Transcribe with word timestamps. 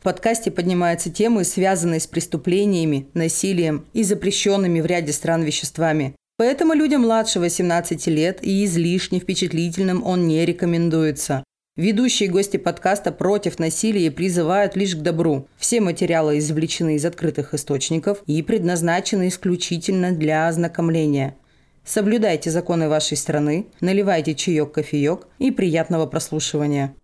В 0.00 0.02
подкасте 0.02 0.50
поднимаются 0.50 1.10
темы, 1.10 1.44
связанные 1.44 2.00
с 2.00 2.06
преступлениями, 2.06 3.08
насилием 3.12 3.84
и 3.92 4.02
запрещенными 4.02 4.80
в 4.80 4.86
ряде 4.86 5.12
стран 5.12 5.42
веществами. 5.42 6.14
Поэтому 6.38 6.72
людям 6.72 7.02
младше 7.02 7.38
18 7.38 8.06
лет 8.06 8.38
и 8.40 8.64
излишне 8.64 9.20
впечатлительным 9.20 10.02
он 10.06 10.26
не 10.26 10.46
рекомендуется. 10.46 11.44
Ведущие 11.76 12.30
гости 12.30 12.56
подкаста 12.56 13.12
против 13.12 13.58
насилия 13.58 14.10
призывают 14.10 14.74
лишь 14.74 14.96
к 14.96 15.00
добру. 15.00 15.46
Все 15.58 15.82
материалы 15.82 16.38
извлечены 16.38 16.96
из 16.96 17.04
открытых 17.04 17.52
источников 17.52 18.22
и 18.26 18.42
предназначены 18.42 19.28
исключительно 19.28 20.12
для 20.12 20.48
ознакомления. 20.48 21.36
Соблюдайте 21.84 22.50
законы 22.50 22.88
вашей 22.88 23.18
страны, 23.18 23.66
наливайте 23.82 24.34
чаек-кофеек 24.34 25.28
и 25.38 25.50
приятного 25.50 26.06
прослушивания. 26.06 26.94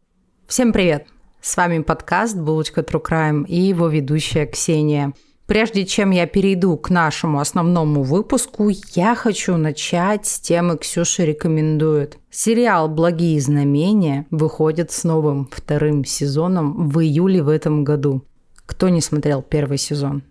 Всем 0.47 0.73
привет! 0.73 1.16
С 1.41 1.57
вами 1.57 1.81
подкаст 1.81 2.37
«Булочка 2.37 2.81
True 2.81 3.03
Crime» 3.03 3.47
и 3.47 3.61
его 3.61 3.89
ведущая 3.89 4.47
Ксения– 4.47 5.13
Прежде 5.47 5.87
чем 5.87 6.11
я 6.11 6.27
перейду 6.27 6.77
к 6.77 6.91
нашему 6.91 7.39
основному 7.39 8.03
выпуску, 8.03 8.69
я 8.95 9.15
хочу 9.15 9.57
начать 9.57 10.27
с 10.27 10.41
темы 10.41 10.77
Ксюша 10.77 11.23
рекомендует. 11.23 12.19
Сериал 12.31 12.89
«Благие 12.89 13.41
знамения» 13.41 14.27
выходит 14.33 14.91
с 14.91 15.05
новым 15.05 15.49
вторым 15.53 16.05
сезоном 16.05 16.89
в 16.89 17.01
июле 17.01 17.45
в 17.45 17.49
этом 17.49 17.85
году. 17.85 18.25
Кто 18.67 18.89
не 18.89 19.01
смотрел 19.01 19.41
первый 19.41 19.79
сезон? 19.79 20.25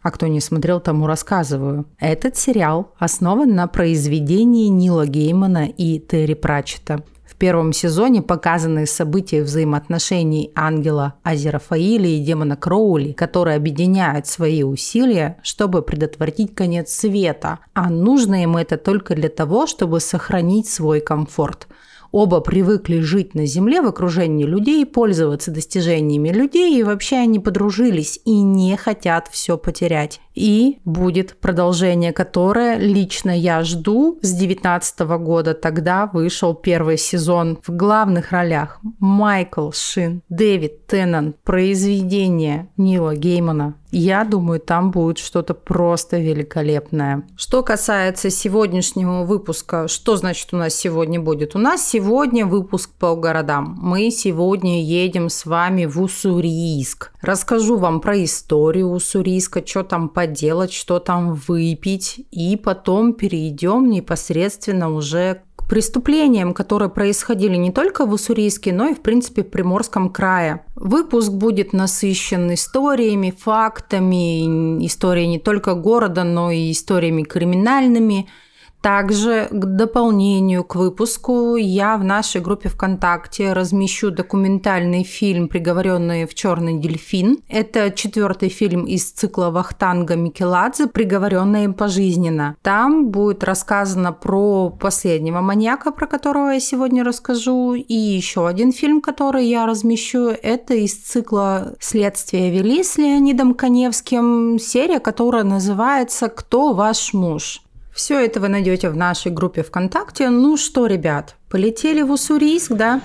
А 0.00 0.10
кто 0.10 0.26
не 0.26 0.40
смотрел, 0.40 0.80
тому 0.80 1.06
рассказываю. 1.06 1.84
Этот 1.98 2.36
сериал 2.36 2.94
основан 2.98 3.54
на 3.54 3.66
произведении 3.66 4.68
Нила 4.68 5.06
Геймана 5.06 5.66
и 5.66 5.98
Терри 5.98 6.34
Пратчета– 6.34 7.04
в 7.36 7.38
первом 7.38 7.74
сезоне 7.74 8.22
показаны 8.22 8.86
события 8.86 9.42
взаимоотношений 9.42 10.52
ангела 10.54 11.16
Азерафаиля 11.22 12.08
и 12.08 12.24
демона 12.24 12.56
Кроули, 12.56 13.12
которые 13.12 13.56
объединяют 13.56 14.26
свои 14.26 14.62
усилия, 14.62 15.36
чтобы 15.42 15.82
предотвратить 15.82 16.54
конец 16.54 16.92
света, 16.92 17.58
а 17.74 17.90
нужно 17.90 18.42
им 18.42 18.56
это 18.56 18.78
только 18.78 19.14
для 19.14 19.28
того, 19.28 19.66
чтобы 19.66 20.00
сохранить 20.00 20.66
свой 20.66 21.00
комфорт– 21.00 21.68
Оба 22.12 22.40
привыкли 22.40 23.00
жить 23.00 23.34
на 23.34 23.46
Земле 23.46 23.80
в 23.80 23.86
окружении 23.86 24.44
людей, 24.44 24.86
пользоваться 24.86 25.50
достижениями 25.50 26.30
людей, 26.30 26.78
и 26.78 26.82
вообще 26.82 27.16
они 27.16 27.38
подружились 27.38 28.20
и 28.24 28.40
не 28.42 28.76
хотят 28.76 29.28
все 29.30 29.58
потерять. 29.58 30.20
И 30.34 30.80
будет 30.84 31.38
продолжение, 31.40 32.12
которое 32.12 32.76
лично 32.76 33.30
я 33.30 33.62
жду 33.64 34.18
с 34.20 34.32
2019 34.32 35.00
года. 35.18 35.54
Тогда 35.54 36.06
вышел 36.06 36.54
первый 36.54 36.98
сезон 36.98 37.58
в 37.66 37.74
главных 37.74 38.32
ролях 38.32 38.78
Майкл 38.98 39.70
Шин, 39.72 40.22
Дэвид 40.28 40.86
Теннант, 40.86 41.36
произведение 41.42 42.68
Нила 42.76 43.16
Геймана 43.16 43.76
я 43.90 44.24
думаю, 44.24 44.60
там 44.60 44.90
будет 44.90 45.18
что-то 45.18 45.54
просто 45.54 46.18
великолепное. 46.18 47.22
Что 47.36 47.62
касается 47.62 48.30
сегодняшнего 48.30 49.24
выпуска, 49.24 49.88
что 49.88 50.16
значит 50.16 50.52
у 50.52 50.56
нас 50.56 50.74
сегодня 50.74 51.20
будет? 51.20 51.54
У 51.54 51.58
нас 51.58 51.86
сегодня 51.86 52.46
выпуск 52.46 52.90
по 52.98 53.14
городам. 53.14 53.76
Мы 53.80 54.10
сегодня 54.10 54.82
едем 54.82 55.28
с 55.28 55.46
вами 55.46 55.86
в 55.86 56.00
Уссурийск. 56.00 57.12
Расскажу 57.22 57.76
вам 57.76 58.00
про 58.00 58.22
историю 58.22 58.90
Уссурийска, 58.90 59.66
что 59.66 59.82
там 59.82 60.08
поделать, 60.08 60.72
что 60.72 60.98
там 60.98 61.34
выпить. 61.34 62.26
И 62.30 62.56
потом 62.56 63.14
перейдем 63.14 63.90
непосредственно 63.90 64.92
уже 64.92 65.42
преступлениям, 65.68 66.54
которые 66.54 66.88
происходили 66.88 67.56
не 67.56 67.72
только 67.72 68.06
в 68.06 68.12
Уссурийске, 68.12 68.72
но 68.72 68.88
и, 68.88 68.94
в 68.94 69.00
принципе, 69.00 69.42
в 69.42 69.50
Приморском 69.50 70.10
крае. 70.10 70.64
Выпуск 70.74 71.32
будет 71.32 71.72
насыщен 71.72 72.52
историями, 72.54 73.34
фактами, 73.36 74.86
историей 74.86 75.26
не 75.26 75.38
только 75.38 75.74
города, 75.74 76.24
но 76.24 76.50
и 76.50 76.70
историями 76.70 77.22
криминальными– 77.22 78.28
также 78.80 79.48
к 79.50 79.64
дополнению 79.64 80.62
к 80.64 80.76
выпуску 80.76 81.56
я 81.56 81.96
в 81.96 82.04
нашей 82.04 82.40
группе 82.40 82.68
ВКонтакте 82.68 83.52
размещу 83.52 84.10
документальный 84.10 85.02
фильм 85.02 85.48
«Приговоренные 85.48 86.26
в 86.26 86.34
черный 86.34 86.78
дельфин». 86.78 87.38
Это 87.48 87.90
четвертый 87.90 88.48
фильм 88.48 88.84
из 88.84 89.10
цикла 89.10 89.50
Вахтанга 89.50 90.14
Микеладзе 90.14 90.86
«Приговоренные 90.86 91.72
пожизненно». 91.72 92.56
Там 92.62 93.08
будет 93.08 93.42
рассказано 93.42 94.12
про 94.12 94.70
последнего 94.70 95.40
маньяка, 95.40 95.90
про 95.90 96.06
которого 96.06 96.50
я 96.50 96.60
сегодня 96.60 97.02
расскажу, 97.02 97.74
и 97.74 97.94
еще 97.94 98.46
один 98.46 98.72
фильм, 98.72 99.00
который 99.00 99.46
я 99.46 99.66
размещу, 99.66 100.28
это 100.28 100.74
из 100.74 100.96
цикла 100.96 101.74
«Следствие 101.80 102.50
вели» 102.50 102.84
с 102.84 102.96
Леонидом 102.98 103.54
Коневским, 103.54 104.58
серия, 104.60 105.00
которая 105.00 105.44
называется 105.44 106.28
«Кто 106.28 106.72
ваш 106.72 107.12
муж?». 107.12 107.62
Все 107.96 108.22
это 108.22 108.38
вы 108.40 108.48
найдете 108.48 108.90
в 108.90 108.96
нашей 108.96 109.32
группе 109.32 109.62
ВКонтакте. 109.62 110.28
Ну 110.28 110.58
что, 110.58 110.84
ребят, 110.84 111.36
полетели 111.48 112.02
в 112.02 112.10
Уссурийск, 112.10 112.72
да? 112.72 113.00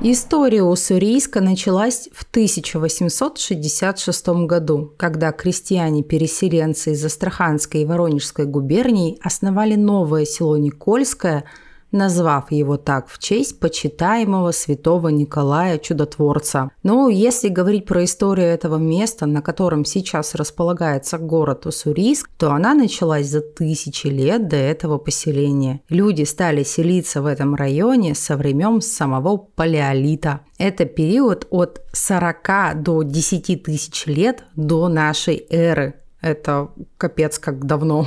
История 0.00 0.62
Уссурийска 0.62 1.40
началась 1.40 2.08
в 2.12 2.22
1866 2.22 4.28
году, 4.46 4.94
когда 4.96 5.32
крестьяне-переселенцы 5.32 6.92
из 6.92 7.04
Астраханской 7.04 7.82
и 7.82 7.84
Воронежской 7.84 8.44
губерний 8.44 9.18
основали 9.24 9.74
новое 9.74 10.24
село 10.24 10.56
Никольское– 10.56 11.42
назвав 11.94 12.52
его 12.52 12.76
так 12.76 13.08
в 13.08 13.18
честь 13.18 13.60
почитаемого 13.60 14.50
святого 14.50 15.08
Николая 15.08 15.78
Чудотворца. 15.78 16.70
Но 16.82 17.08
если 17.08 17.48
говорить 17.48 17.86
про 17.86 18.04
историю 18.04 18.48
этого 18.48 18.76
места, 18.76 19.26
на 19.26 19.40
котором 19.40 19.84
сейчас 19.84 20.34
располагается 20.34 21.18
город 21.18 21.66
Уссурийск, 21.66 22.28
то 22.36 22.50
она 22.50 22.74
началась 22.74 23.28
за 23.28 23.40
тысячи 23.40 24.08
лет 24.08 24.48
до 24.48 24.56
этого 24.56 24.98
поселения. 24.98 25.80
Люди 25.88 26.24
стали 26.24 26.64
селиться 26.64 27.22
в 27.22 27.26
этом 27.26 27.54
районе 27.54 28.14
со 28.14 28.36
времен 28.36 28.82
самого 28.82 29.36
палеолита. 29.36 30.40
Это 30.58 30.84
период 30.84 31.46
от 31.50 31.80
40 31.92 32.82
до 32.82 33.02
10 33.02 33.62
тысяч 33.62 34.06
лет 34.06 34.44
до 34.56 34.88
нашей 34.88 35.46
эры. 35.48 35.94
Это 36.20 36.70
капец 36.96 37.38
как 37.38 37.66
давно. 37.66 38.06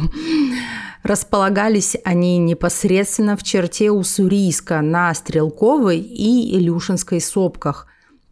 Располагались 1.03 1.95
они 2.03 2.37
непосредственно 2.37 3.37
в 3.37 3.43
черте 3.43 3.91
Уссурийска 3.91 4.81
на 4.81 5.13
Стрелковой 5.13 5.99
и 5.99 6.57
Илюшинской 6.57 7.21
сопках. 7.21 7.87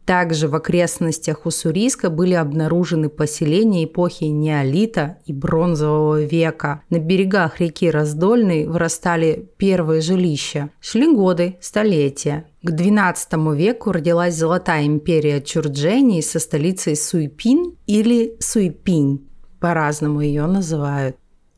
Также 0.06 0.48
в 0.48 0.56
окрестностях 0.56 1.48
Уссурийска 1.48 2.12
были 2.12 2.36
обнаружены 2.36 3.10
поселения 3.10 3.86
эпохи 3.86 4.26
неолита 4.26 5.18
и 5.26 5.34
бронзового 5.34 6.22
века. 6.22 6.84
На 6.92 7.00
берегах 7.00 7.60
реки 7.60 7.90
Раздольной 7.90 8.68
вырастали 8.68 9.50
первые 9.58 10.02
жилища. 10.02 10.70
Шли 10.80 11.12
годы, 11.12 11.58
столетия. 11.60 12.46
К 12.62 12.70
XII 12.70 13.56
веку 13.56 13.92
родилась 13.92 14.36
Золотая 14.36 14.86
империя 14.86 15.42
Чурджени 15.42 16.22
со 16.22 16.40
столицей 16.40 16.96
Суйпин 16.96 17.76
или 17.88 18.36
Суйпинь. 18.40 19.28
По-разному 19.60 20.22
ее 20.22 20.46
называют. 20.46 21.16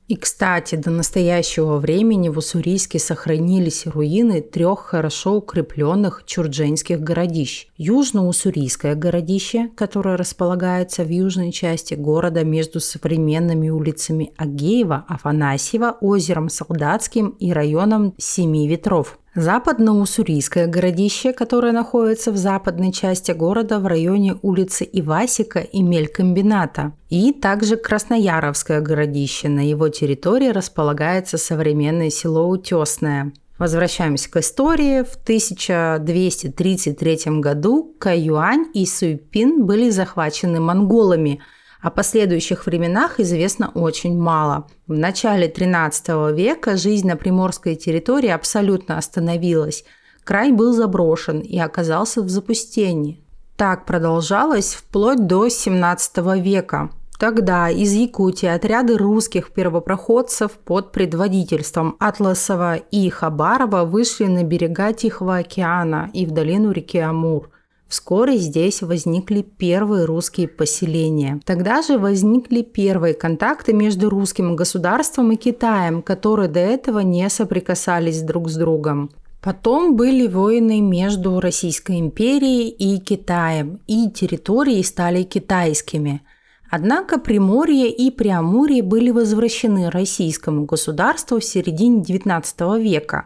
И, 0.07 0.15
кстати, 0.15 0.75
до 0.75 0.89
настоящего 0.89 1.79
времени 1.79 2.29
в 2.29 2.37
Уссурийске 2.37 2.97
сохранились 2.97 3.85
руины 3.85 4.41
трех 4.41 4.79
хорошо 4.79 5.35
укрепленных 5.35 6.23
чурдженских 6.25 7.01
городищ. 7.01 7.67
Южно-Уссурийское 7.77 8.95
городище, 8.95 9.69
которое 9.75 10.15
располагается 10.15 11.03
в 11.03 11.09
южной 11.09 11.51
части 11.51 11.95
города 11.95 12.45
между 12.45 12.79
современными 12.79 13.67
улицами 13.67 14.31
Агеева, 14.37 15.03
Афанасьева, 15.09 15.97
озером 15.99 16.47
Солдатским 16.47 17.35
и 17.39 17.51
районом 17.51 18.13
Семи 18.17 18.65
Ветров. 18.69 19.19
Западно-Уссурийское 19.41 20.67
городище, 20.67 21.31
которое 21.31 21.71
находится 21.71 22.31
в 22.31 22.37
западной 22.37 22.91
части 22.91 23.31
города 23.31 23.79
в 23.79 23.85
районе 23.85 24.35
улицы 24.41 24.89
Ивасика 24.91 25.59
и 25.59 25.83
Мелькомбината. 25.83 26.93
И 27.09 27.31
также 27.33 27.77
Краснояровское 27.77 28.81
городище. 28.81 29.47
На 29.47 29.67
его 29.67 29.89
территории 29.89 30.49
располагается 30.49 31.37
современное 31.37 32.09
село 32.09 32.47
Утесное. 32.47 33.31
Возвращаемся 33.59 34.31
к 34.31 34.37
истории. 34.37 35.03
В 35.03 35.15
1233 35.15 37.39
году 37.39 37.95
Каюань 37.99 38.67
и 38.73 38.85
Суйпин 38.85 39.65
были 39.65 39.91
захвачены 39.91 40.59
монголами– 40.59 41.39
о 41.81 41.91
последующих 41.91 42.65
временах 42.65 43.19
известно 43.19 43.69
очень 43.73 44.17
мало. 44.19 44.67
В 44.87 44.93
начале 44.93 45.47
XIII 45.47 46.33
века 46.33 46.75
жизнь 46.75 47.07
на 47.07 47.15
приморской 47.15 47.75
территории 47.75 48.29
абсолютно 48.29 48.97
остановилась. 48.97 49.83
Край 50.23 50.51
был 50.51 50.73
заброшен 50.73 51.39
и 51.39 51.57
оказался 51.59 52.21
в 52.21 52.29
запустении. 52.29 53.23
Так 53.55 53.85
продолжалось 53.85 54.73
вплоть 54.73 55.25
до 55.25 55.47
XVII 55.47 56.41
века. 56.41 56.89
Тогда 57.19 57.69
из 57.69 57.93
Якутии 57.93 58.47
отряды 58.47 58.95
русских 58.95 59.51
первопроходцев 59.51 60.51
под 60.51 60.91
предводительством 60.91 61.95
Атласова 61.99 62.75
и 62.75 63.09
Хабарова 63.09 63.85
вышли 63.85 64.25
на 64.25 64.43
берега 64.43 64.93
Тихого 64.93 65.37
океана 65.37 66.11
и 66.13 66.27
в 66.27 66.31
долину 66.31 66.71
реки 66.71 66.99
Амур. 66.99 67.49
Вскоре 67.87 68.37
здесь 68.37 68.81
возникли 68.81 69.41
первые 69.41 70.05
русские 70.05 70.47
поселения. 70.47 71.39
Тогда 71.45 71.81
же 71.81 71.97
возникли 71.97 72.61
первые 72.61 73.13
контакты 73.13 73.73
между 73.73 74.09
русским 74.09 74.55
государством 74.55 75.31
и 75.31 75.35
Китаем, 75.35 76.01
которые 76.01 76.49
до 76.49 76.59
этого 76.59 76.99
не 76.99 77.29
соприкасались 77.29 78.21
друг 78.21 78.49
с 78.49 78.55
другом. 78.55 79.09
Потом 79.41 79.95
были 79.95 80.27
войны 80.27 80.81
между 80.81 81.39
Российской 81.39 81.99
империей 81.99 82.69
и 82.69 82.99
Китаем, 82.99 83.79
и 83.87 84.09
территории 84.09 84.81
стали 84.81 85.23
китайскими– 85.23 86.21
Однако 86.69 87.17
Приморье 87.17 87.89
и 87.89 88.11
Преамурье 88.11 88.83
были 88.83 89.09
возвращены 89.09 89.89
российскому 89.89 90.65
государству 90.65 91.39
в 91.39 91.45
середине 91.45 92.03
XIX 92.03 92.81
века, 92.81 93.25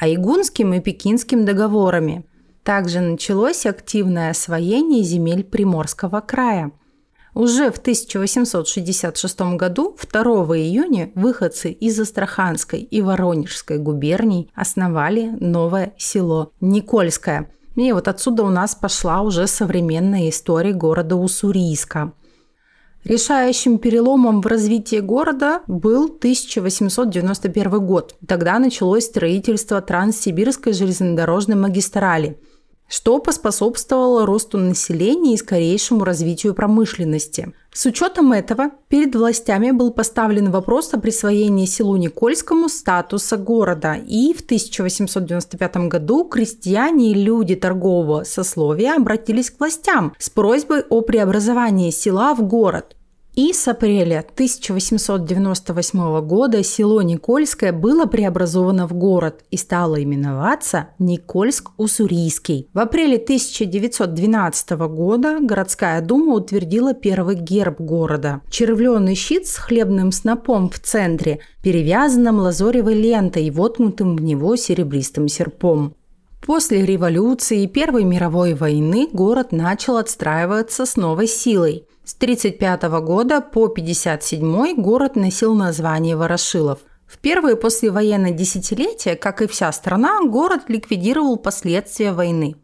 а 0.00 0.08
Игунским 0.08 0.72
и 0.72 0.80
Пекинским 0.80 1.44
договорами. 1.44 2.24
Также 2.68 3.00
началось 3.00 3.64
активное 3.64 4.28
освоение 4.28 5.02
земель 5.02 5.42
Приморского 5.42 6.20
края. 6.20 6.70
Уже 7.34 7.72
в 7.72 7.78
1866 7.78 9.40
году, 9.56 9.96
2 9.98 10.22
июня, 10.58 11.10
выходцы 11.14 11.70
из 11.70 11.98
Астраханской 11.98 12.80
и 12.80 13.00
Воронежской 13.00 13.78
губерний 13.78 14.52
основали 14.54 15.34
новое 15.40 15.94
село 15.96 16.52
Никольское. 16.60 17.50
И 17.74 17.90
вот 17.92 18.06
отсюда 18.06 18.42
у 18.42 18.50
нас 18.50 18.74
пошла 18.74 19.22
уже 19.22 19.46
современная 19.46 20.28
история 20.28 20.74
города 20.74 21.16
Уссурийска– 21.16 22.12
Решающим 23.04 23.78
переломом 23.78 24.42
в 24.42 24.46
развитии 24.46 24.98
города 24.98 25.62
был 25.66 26.06
1891 26.06 27.86
год. 27.86 28.16
Тогда 28.26 28.58
началось 28.58 29.04
строительство 29.04 29.80
Транссибирской 29.80 30.72
железнодорожной 30.72 31.56
магистрали, 31.56 32.38
что 32.88 33.18
поспособствовало 33.18 34.26
росту 34.26 34.58
населения 34.58 35.34
и 35.34 35.36
скорейшему 35.36 36.04
развитию 36.04 36.54
промышленности. 36.54 37.52
С 37.72 37.86
учетом 37.86 38.32
этого 38.32 38.70
перед 38.88 39.14
властями 39.14 39.70
был 39.70 39.92
поставлен 39.92 40.50
вопрос 40.50 40.92
о 40.94 40.98
присвоении 40.98 41.66
селу 41.66 41.96
Никольскому 41.96 42.68
статуса 42.68 43.36
города, 43.36 43.94
и 43.94 44.32
в 44.32 44.40
1895 44.40 45.76
году 45.88 46.24
крестьяне 46.24 47.12
и 47.12 47.14
люди 47.14 47.54
торгового 47.54 48.24
сословия 48.24 48.96
обратились 48.96 49.50
к 49.50 49.60
властям 49.60 50.14
с 50.18 50.30
просьбой 50.30 50.82
о 50.88 51.02
преобразовании 51.02 51.90
села 51.90 52.34
в 52.34 52.42
город. 52.42 52.96
И 53.38 53.52
с 53.52 53.68
апреля 53.68 54.26
1898 54.32 56.20
года 56.22 56.64
село 56.64 57.02
Никольское 57.02 57.72
было 57.72 58.06
преобразовано 58.06 58.88
в 58.88 58.94
город 58.94 59.44
и 59.52 59.56
стало 59.56 60.02
именоваться 60.02 60.88
Никольск-Уссурийский. 60.98 62.66
В 62.74 62.80
апреле 62.80 63.14
1912 63.14 64.70
года 64.88 65.38
городская 65.40 66.00
дума 66.00 66.34
утвердила 66.34 66.94
первый 66.94 67.36
герб 67.36 67.80
города. 67.80 68.40
Червленый 68.50 69.14
щит 69.14 69.46
с 69.46 69.54
хлебным 69.54 70.10
снопом 70.10 70.68
в 70.68 70.80
центре, 70.80 71.38
перевязанным 71.62 72.40
лазоревой 72.40 72.94
лентой 72.94 73.44
и 73.44 73.52
воткнутым 73.52 74.16
в 74.16 74.20
него 74.20 74.56
серебристым 74.56 75.28
серпом. 75.28 75.94
После 76.44 76.84
революции 76.84 77.62
и 77.62 77.66
Первой 77.68 78.02
мировой 78.02 78.54
войны 78.54 79.08
город 79.12 79.52
начал 79.52 79.96
отстраиваться 79.96 80.86
с 80.86 80.96
новой 80.96 81.28
силой. 81.28 81.84
С 82.08 82.14
1935 82.14 83.04
года 83.04 83.42
по 83.42 83.66
1957 83.66 84.80
город 84.80 85.14
носил 85.14 85.54
название 85.54 86.16
Ворошилов. 86.16 86.78
В 87.06 87.18
первые 87.18 87.54
послевоенные 87.54 88.32
десятилетия, 88.32 89.14
как 89.14 89.42
и 89.42 89.46
вся 89.46 89.70
страна, 89.72 90.22
город 90.22 90.62
ликвидировал 90.68 91.36
последствия 91.36 92.12
войны. 92.12 92.56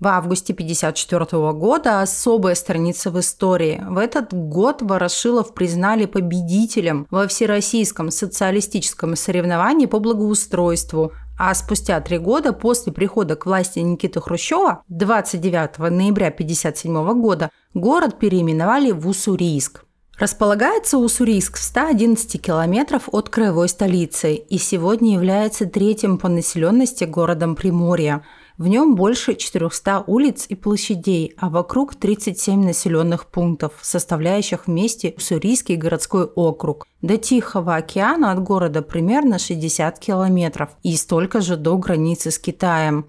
В 0.00 0.06
августе 0.06 0.52
1954 0.52 1.52
года 1.52 2.02
особая 2.02 2.54
страница 2.54 3.10
в 3.10 3.18
истории. 3.18 3.82
В 3.88 3.96
этот 3.96 4.34
год 4.34 4.82
Ворошилов 4.82 5.54
признали 5.54 6.04
победителем 6.04 7.06
во 7.10 7.26
всероссийском 7.26 8.10
социалистическом 8.10 9.16
соревновании 9.16 9.86
по 9.86 9.98
благоустройству, 9.98 11.12
а 11.42 11.54
спустя 11.54 11.98
три 12.02 12.18
года 12.18 12.52
после 12.52 12.92
прихода 12.92 13.34
к 13.34 13.46
власти 13.46 13.78
Никиты 13.78 14.20
Хрущева 14.20 14.82
29 14.88 15.78
ноября 15.78 16.26
1957 16.26 17.22
года 17.22 17.50
город 17.72 18.18
переименовали 18.18 18.90
в 18.90 19.08
Уссурийск. 19.08 19.84
Располагается 20.18 20.98
Уссурийск 20.98 21.56
в 21.56 21.62
111 21.62 22.42
километров 22.42 23.08
от 23.10 23.30
краевой 23.30 23.70
столицы 23.70 24.34
и 24.34 24.58
сегодня 24.58 25.14
является 25.14 25.64
третьим 25.64 26.18
по 26.18 26.28
населенности 26.28 27.04
городом 27.04 27.56
Приморья– 27.56 28.22
в 28.60 28.68
нем 28.68 28.94
больше 28.94 29.36
400 29.36 30.04
улиц 30.06 30.44
и 30.50 30.54
площадей, 30.54 31.32
а 31.38 31.48
вокруг 31.48 31.94
37 31.94 32.62
населенных 32.62 33.24
пунктов, 33.24 33.72
составляющих 33.80 34.66
вместе 34.66 35.14
Уссурийский 35.16 35.76
городской 35.76 36.24
округ. 36.24 36.86
До 37.00 37.16
Тихого 37.16 37.76
океана 37.76 38.32
от 38.32 38.42
города 38.42 38.82
примерно 38.82 39.38
60 39.38 39.98
километров 39.98 40.68
и 40.82 40.94
столько 40.96 41.40
же 41.40 41.56
до 41.56 41.78
границы 41.78 42.30
с 42.30 42.38
Китаем. 42.38 43.06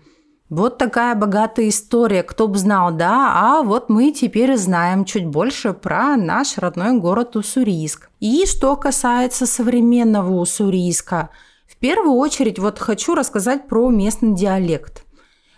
Вот 0.50 0.78
такая 0.78 1.16
богатая 1.16 1.68
история, 1.68 2.24
кто 2.24 2.48
бы 2.48 2.58
знал, 2.58 2.94
да? 2.94 3.34
А 3.36 3.62
вот 3.62 3.90
мы 3.90 4.14
теперь 4.14 4.56
знаем 4.56 5.04
чуть 5.04 5.28
больше 5.28 5.74
про 5.74 6.16
наш 6.16 6.58
родной 6.60 6.98
город 6.98 7.36
Уссурийск. 7.36 8.10
И 8.22 8.46
что 8.46 8.78
касается 8.78 9.46
современного 9.46 10.34
Уссурийска, 10.40 11.30
в 11.68 11.76
первую 11.76 12.14
очередь 12.14 12.58
вот 12.58 12.80
хочу 12.80 13.16
рассказать 13.16 13.68
про 13.68 13.90
местный 13.90 14.34
диалект– 14.34 15.04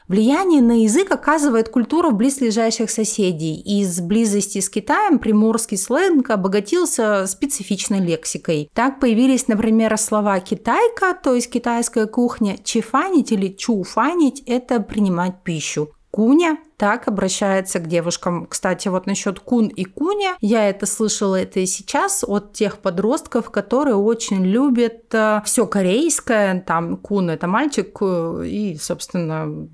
Влияние 0.08 0.62
на 0.62 0.84
язык 0.84 1.12
оказывает 1.12 1.70
культура 1.70 2.12
близлежащих 2.12 2.90
соседей. 2.90 3.60
Из 3.62 4.02
близости 4.02 4.60
с 4.60 4.70
Китаем 4.70 5.20
приморский 5.20 5.78
сленг 5.78 6.30
обогатился 6.30 7.26
специфичной 7.28 8.00
лексикой. 8.00 8.70
Так 8.74 9.00
появились, 9.00 9.48
например, 9.48 9.98
слова 9.98 10.40
«китайка», 10.40 11.18
то 11.22 11.34
есть 11.34 11.50
китайская 11.50 12.06
кухня, 12.06 12.58
«чифанить» 12.64 13.32
или 13.32 13.48
«чуфанить»– 13.48 14.44
это 14.46 14.80
принимать 14.80 15.44
пищу. 15.44 15.90
Куня 16.14 16.60
так 16.78 17.08
обращается 17.08 17.80
к 17.80 17.88
девушкам. 17.88 18.46
Кстати, 18.46 18.88
вот 18.88 19.08
насчет 19.08 19.40
кун 19.40 19.68
и 19.68 19.84
куня, 19.84 20.36
я 20.42 20.70
это 20.70 20.86
слышала 20.86 21.38
это 21.38 21.60
и 21.60 21.66
сейчас 21.66 22.24
от 22.24 22.54
тех 22.54 22.78
подростков, 22.78 23.50
которые 23.50 23.96
очень 23.96 24.46
любят 24.46 25.06
э, 25.12 25.42
все 25.44 25.66
корейское. 25.66 26.62
Там 26.62 26.98
кун 26.98 27.32
это 27.32 27.48
мальчик, 27.48 27.98
э, 28.02 28.44
и, 28.46 28.78
собственно, 28.80 29.68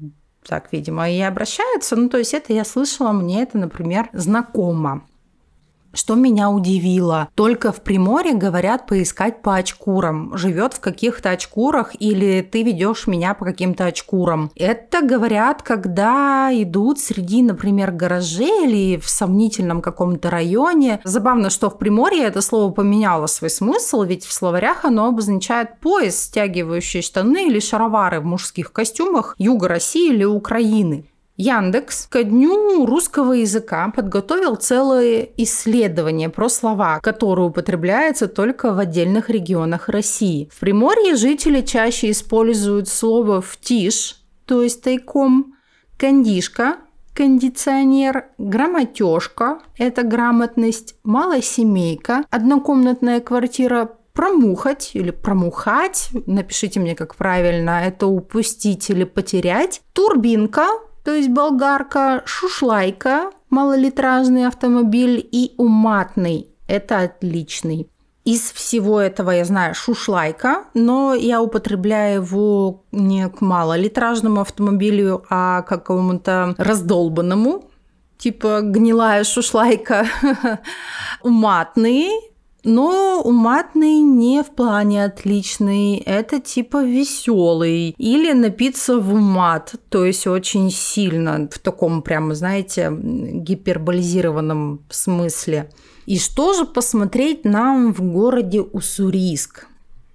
так, 0.49 0.73
видимо, 0.73 1.09
и 1.09 1.21
обращаются. 1.21 1.95
Ну, 1.95 2.09
то 2.09 2.17
есть 2.17 2.33
это 2.33 2.53
я 2.53 2.65
слышала, 2.65 3.11
мне 3.11 3.43
это, 3.43 3.57
например, 3.59 4.09
знакомо. 4.13 5.03
Что 5.93 6.13
меня 6.13 6.51
удивило, 6.51 7.29
только 7.33 7.71
в 7.71 7.81
Приморье 7.81 8.35
говорят 8.35 8.85
поискать 8.85 9.41
по 9.41 9.55
очкурам. 9.55 10.37
Живет 10.37 10.73
в 10.75 10.79
каких-то 10.79 11.31
очкурах 11.31 11.91
или 11.99 12.41
ты 12.41 12.63
ведешь 12.63 13.07
меня 13.07 13.33
по 13.33 13.43
каким-то 13.43 13.85
очкурам. 13.85 14.51
Это 14.55 15.01
говорят, 15.01 15.63
когда 15.63 16.49
идут 16.53 16.99
среди, 16.99 17.41
например, 17.41 17.91
гаражей 17.91 18.65
или 18.65 18.97
в 18.97 19.09
сомнительном 19.09 19.81
каком-то 19.81 20.29
районе. 20.29 20.99
Забавно, 21.03 21.49
что 21.49 21.69
в 21.71 21.77
Приморье 21.79 22.23
это 22.23 22.41
слово 22.41 22.71
поменяло 22.71 23.25
свой 23.25 23.49
смысл, 23.49 24.03
ведь 24.03 24.25
в 24.25 24.31
словарях 24.31 24.85
оно 24.85 25.07
обозначает 25.07 25.79
пояс, 25.79 26.21
стягивающий 26.23 27.01
штаны 27.01 27.47
или 27.47 27.59
шаровары 27.59 28.19
в 28.19 28.25
мужских 28.25 28.71
костюмах 28.71 29.33
юга 29.39 29.67
России 29.67 30.13
или 30.13 30.23
Украины. 30.23 31.08
Яндекс 31.41 32.07
ко 32.07 32.25
дню 32.25 32.85
русского 32.85 33.31
языка 33.31 33.93
подготовил 33.95 34.57
целое 34.57 35.29
исследование 35.37 36.27
про 36.27 36.49
слова, 36.49 36.99
которые 36.99 37.47
употребляются 37.47 38.27
только 38.27 38.73
в 38.73 38.77
отдельных 38.77 39.29
регионах 39.29 39.87
России. 39.87 40.49
В 40.53 40.59
Приморье 40.59 41.15
жители 41.15 41.61
чаще 41.61 42.11
используют 42.11 42.89
слово 42.89 43.41
«втиш», 43.41 44.17
то 44.45 44.61
есть 44.63 44.81
тайком, 44.81 45.55
«кондишка», 45.97 46.75
кондиционер, 47.13 48.25
грамотежка– 48.37 49.59
это 49.77 50.03
грамотность, 50.03 50.95
малосемейка, 51.05 52.25
однокомнатная 52.29 53.21
квартира, 53.21 53.91
промухать 54.11 54.91
или 54.93 55.11
промухать, 55.11 56.09
напишите 56.25 56.81
мне 56.81 56.95
как 56.95 57.15
правильно, 57.15 57.81
это 57.85 58.07
упустить 58.07 58.89
или 58.89 59.05
потерять, 59.05 59.81
турбинка, 59.93 60.67
то 61.09 61.15
есть 61.15 61.29
болгарка, 61.29 62.21
шушлайка, 62.25 63.31
малолитражный 63.49 64.45
автомобиль 64.45 65.27
и 65.31 65.55
уматный. 65.57 66.49
Это 66.67 66.99
отличный. 66.99 67.89
Из 68.25 68.51
всего 68.51 69.01
этого 69.01 69.31
я 69.31 69.43
знаю 69.43 69.73
шушлайка, 69.73 70.65
но 70.75 71.15
я 71.15 71.41
употребляю 71.41 72.21
его 72.21 72.83
не 72.91 73.27
к 73.27 73.41
малолитражному 73.41 74.41
автомобилю, 74.41 75.25
а 75.31 75.63
к 75.63 75.67
какому-то 75.67 76.53
раздолбанному. 76.59 77.71
типа 78.19 78.61
гнилая 78.61 79.23
шушлайка, 79.23 80.05
уматный, 81.23 82.11
но 82.63 83.21
уматный 83.23 83.99
не 83.99 84.43
в 84.43 84.51
плане 84.51 85.05
отличный, 85.05 85.97
это 85.97 86.39
типа 86.39 86.83
веселый. 86.83 87.95
Или 87.97 88.33
напиться 88.33 88.99
в 88.99 89.13
умат, 89.13 89.75
то 89.89 90.05
есть 90.05 90.27
очень 90.27 90.69
сильно, 90.71 91.47
в 91.51 91.59
таком 91.59 92.01
прямо, 92.01 92.35
знаете, 92.35 92.91
гиперболизированном 92.91 94.85
смысле. 94.89 95.71
И 96.05 96.17
что 96.17 96.53
же 96.53 96.65
посмотреть 96.65 97.45
нам 97.45 97.93
в 97.93 98.01
городе 98.01 98.61
Уссурийск? 98.61 99.68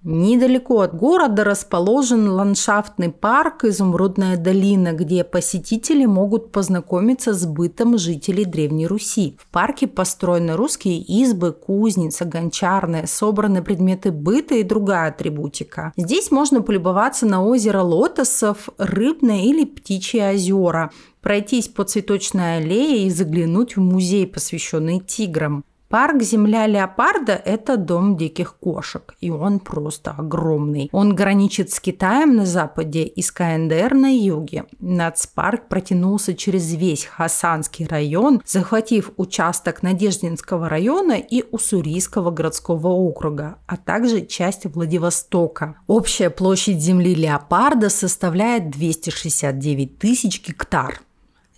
Недалеко 0.06 0.80
от 0.80 0.94
города 0.94 1.44
расположен 1.44 2.28
ландшафтный 2.28 3.10
парк 3.10 3.64
«Изумрудная 3.64 4.36
долина», 4.36 4.92
где 4.92 5.24
посетители 5.24 6.04
могут 6.04 6.52
познакомиться 6.52 7.32
с 7.32 7.46
бытом 7.46 7.96
жителей 7.96 8.44
Древней 8.44 8.86
Руси. 8.86 9.38
В 9.40 9.46
парке 9.50 9.86
построены 9.86 10.56
русские 10.56 10.98
избы, 10.98 11.52
кузница, 11.52 12.26
гончарная, 12.26 13.06
собраны 13.06 13.62
предметы 13.62 14.12
быта 14.12 14.56
и 14.56 14.62
другая 14.62 15.08
атрибутика. 15.08 15.94
Здесь 15.96 16.30
можно 16.30 16.60
полюбоваться 16.60 17.24
на 17.24 17.42
озеро 17.42 17.80
лотосов, 17.80 18.68
рыбное 18.76 19.44
или 19.44 19.64
птичье 19.64 20.32
озера, 20.32 20.90
пройтись 21.22 21.68
по 21.68 21.82
цветочной 21.82 22.58
аллее 22.58 23.06
и 23.06 23.10
заглянуть 23.10 23.76
в 23.76 23.80
музей, 23.80 24.26
посвященный 24.26 25.00
тиграм. 25.00 25.64
Парк 25.94 26.22
«Земля 26.22 26.66
леопарда»– 26.66 27.40
это 27.44 27.76
дом 27.76 28.16
диких 28.16 28.56
кошек, 28.56 29.14
и 29.20 29.30
он 29.30 29.60
просто 29.60 30.10
огромный. 30.10 30.88
Он 30.90 31.14
граничит 31.14 31.70
с 31.70 31.78
Китаем 31.78 32.34
на 32.34 32.46
западе 32.46 33.04
и 33.04 33.22
с 33.22 33.30
КНДР 33.30 33.94
на 33.94 34.12
юге. 34.12 34.64
Нацпарк 34.80 35.68
протянулся 35.68 36.34
через 36.34 36.74
весь 36.74 37.04
Хасанский 37.04 37.86
район, 37.86 38.42
захватив 38.44 39.12
участок 39.18 39.84
Надеждинского 39.84 40.68
района 40.68 41.12
и 41.12 41.44
Уссурийского 41.48 42.32
городского 42.32 42.88
округа, 42.88 43.58
а 43.68 43.76
также 43.76 44.26
часть 44.26 44.66
Владивостока. 44.66 45.76
Общая 45.86 46.30
площадь 46.30 46.80
земли 46.80 47.14
леопарда 47.14 47.88
составляет 47.88 48.68
269 48.68 49.96
тысяч 50.00 50.44
гектар. 50.44 51.02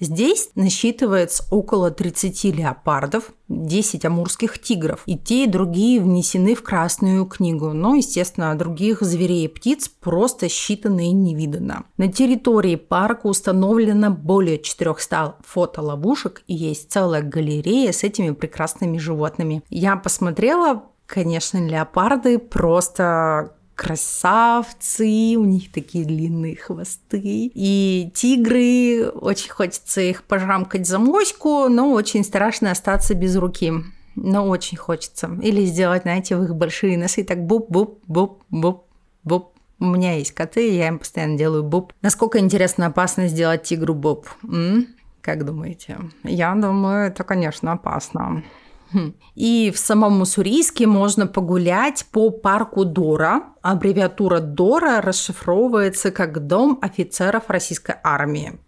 Здесь 0.00 0.50
насчитывается 0.54 1.44
около 1.50 1.90
30 1.90 2.44
леопардов, 2.56 3.32
10 3.48 4.04
амурских 4.04 4.60
тигров. 4.60 5.02
И 5.06 5.16
те, 5.16 5.44
и 5.44 5.48
другие 5.48 6.00
внесены 6.00 6.54
в 6.54 6.62
Красную 6.62 7.24
книгу. 7.26 7.72
Но, 7.72 7.94
естественно, 7.94 8.54
других 8.56 9.00
зверей 9.02 9.44
и 9.44 9.48
птиц 9.48 9.88
просто 9.88 10.48
считано 10.48 11.00
и 11.00 11.12
не 11.12 11.34
видано. 11.34 11.84
На 11.96 12.12
территории 12.12 12.76
парка 12.76 13.26
установлено 13.26 14.10
более 14.10 14.58
400 14.58 15.36
фотоловушек 15.44 16.42
и 16.46 16.54
есть 16.54 16.90
целая 16.90 17.22
галерея 17.22 17.92
с 17.92 18.04
этими 18.04 18.32
прекрасными 18.32 18.98
животными. 18.98 19.62
Я 19.70 19.96
посмотрела 19.96 20.84
Конечно, 21.06 21.64
леопарды 21.64 22.38
просто 22.38 23.56
красавцы, 23.76 25.36
у 25.36 25.44
них 25.44 25.70
такие 25.70 26.04
длинные 26.04 26.56
хвосты. 26.56 27.20
И 27.22 28.10
тигры, 28.14 29.08
очень 29.10 29.50
хочется 29.50 30.00
их 30.00 30.24
пожрамкать 30.24 30.86
за 30.86 30.98
моську, 30.98 31.68
но 31.68 31.92
очень 31.92 32.24
страшно 32.24 32.72
остаться 32.72 33.14
без 33.14 33.36
руки. 33.36 33.72
Но 34.16 34.48
очень 34.48 34.78
хочется. 34.78 35.30
Или 35.42 35.66
сделать, 35.66 36.02
знаете, 36.02 36.36
в 36.36 36.42
их 36.42 36.56
большие 36.56 36.96
носы 36.96 37.22
так 37.22 37.46
буп-буп-буп-буп-буп. 37.46 39.52
У 39.78 39.84
меня 39.84 40.16
есть 40.16 40.32
коты, 40.32 40.74
я 40.74 40.88
им 40.88 40.98
постоянно 40.98 41.36
делаю 41.36 41.62
буп. 41.62 41.92
Насколько 42.00 42.38
интересно 42.38 42.86
опасно 42.86 43.28
сделать 43.28 43.64
тигру 43.64 43.92
буп? 43.92 44.26
М? 44.42 44.86
Как 45.20 45.44
думаете? 45.44 45.98
Я 46.24 46.54
думаю, 46.54 47.08
это, 47.08 47.24
конечно, 47.24 47.72
опасно. 47.72 48.42
Хм. 48.92 49.14
И 49.34 49.72
в 49.74 49.78
самом 49.78 50.20
Уссурийске 50.20 50.86
можно 50.86 51.26
погулять 51.26 52.06
по 52.10 52.30
парку 52.30 52.84
Дора. 52.84 53.42
Аббревиатура 53.62 54.40
Дора 54.40 55.00
расшифровывается 55.00 56.10
как 56.10 56.46
Дом 56.46 56.78
офицеров 56.80 57.44
российской 57.48 57.96
армии 58.02 58.58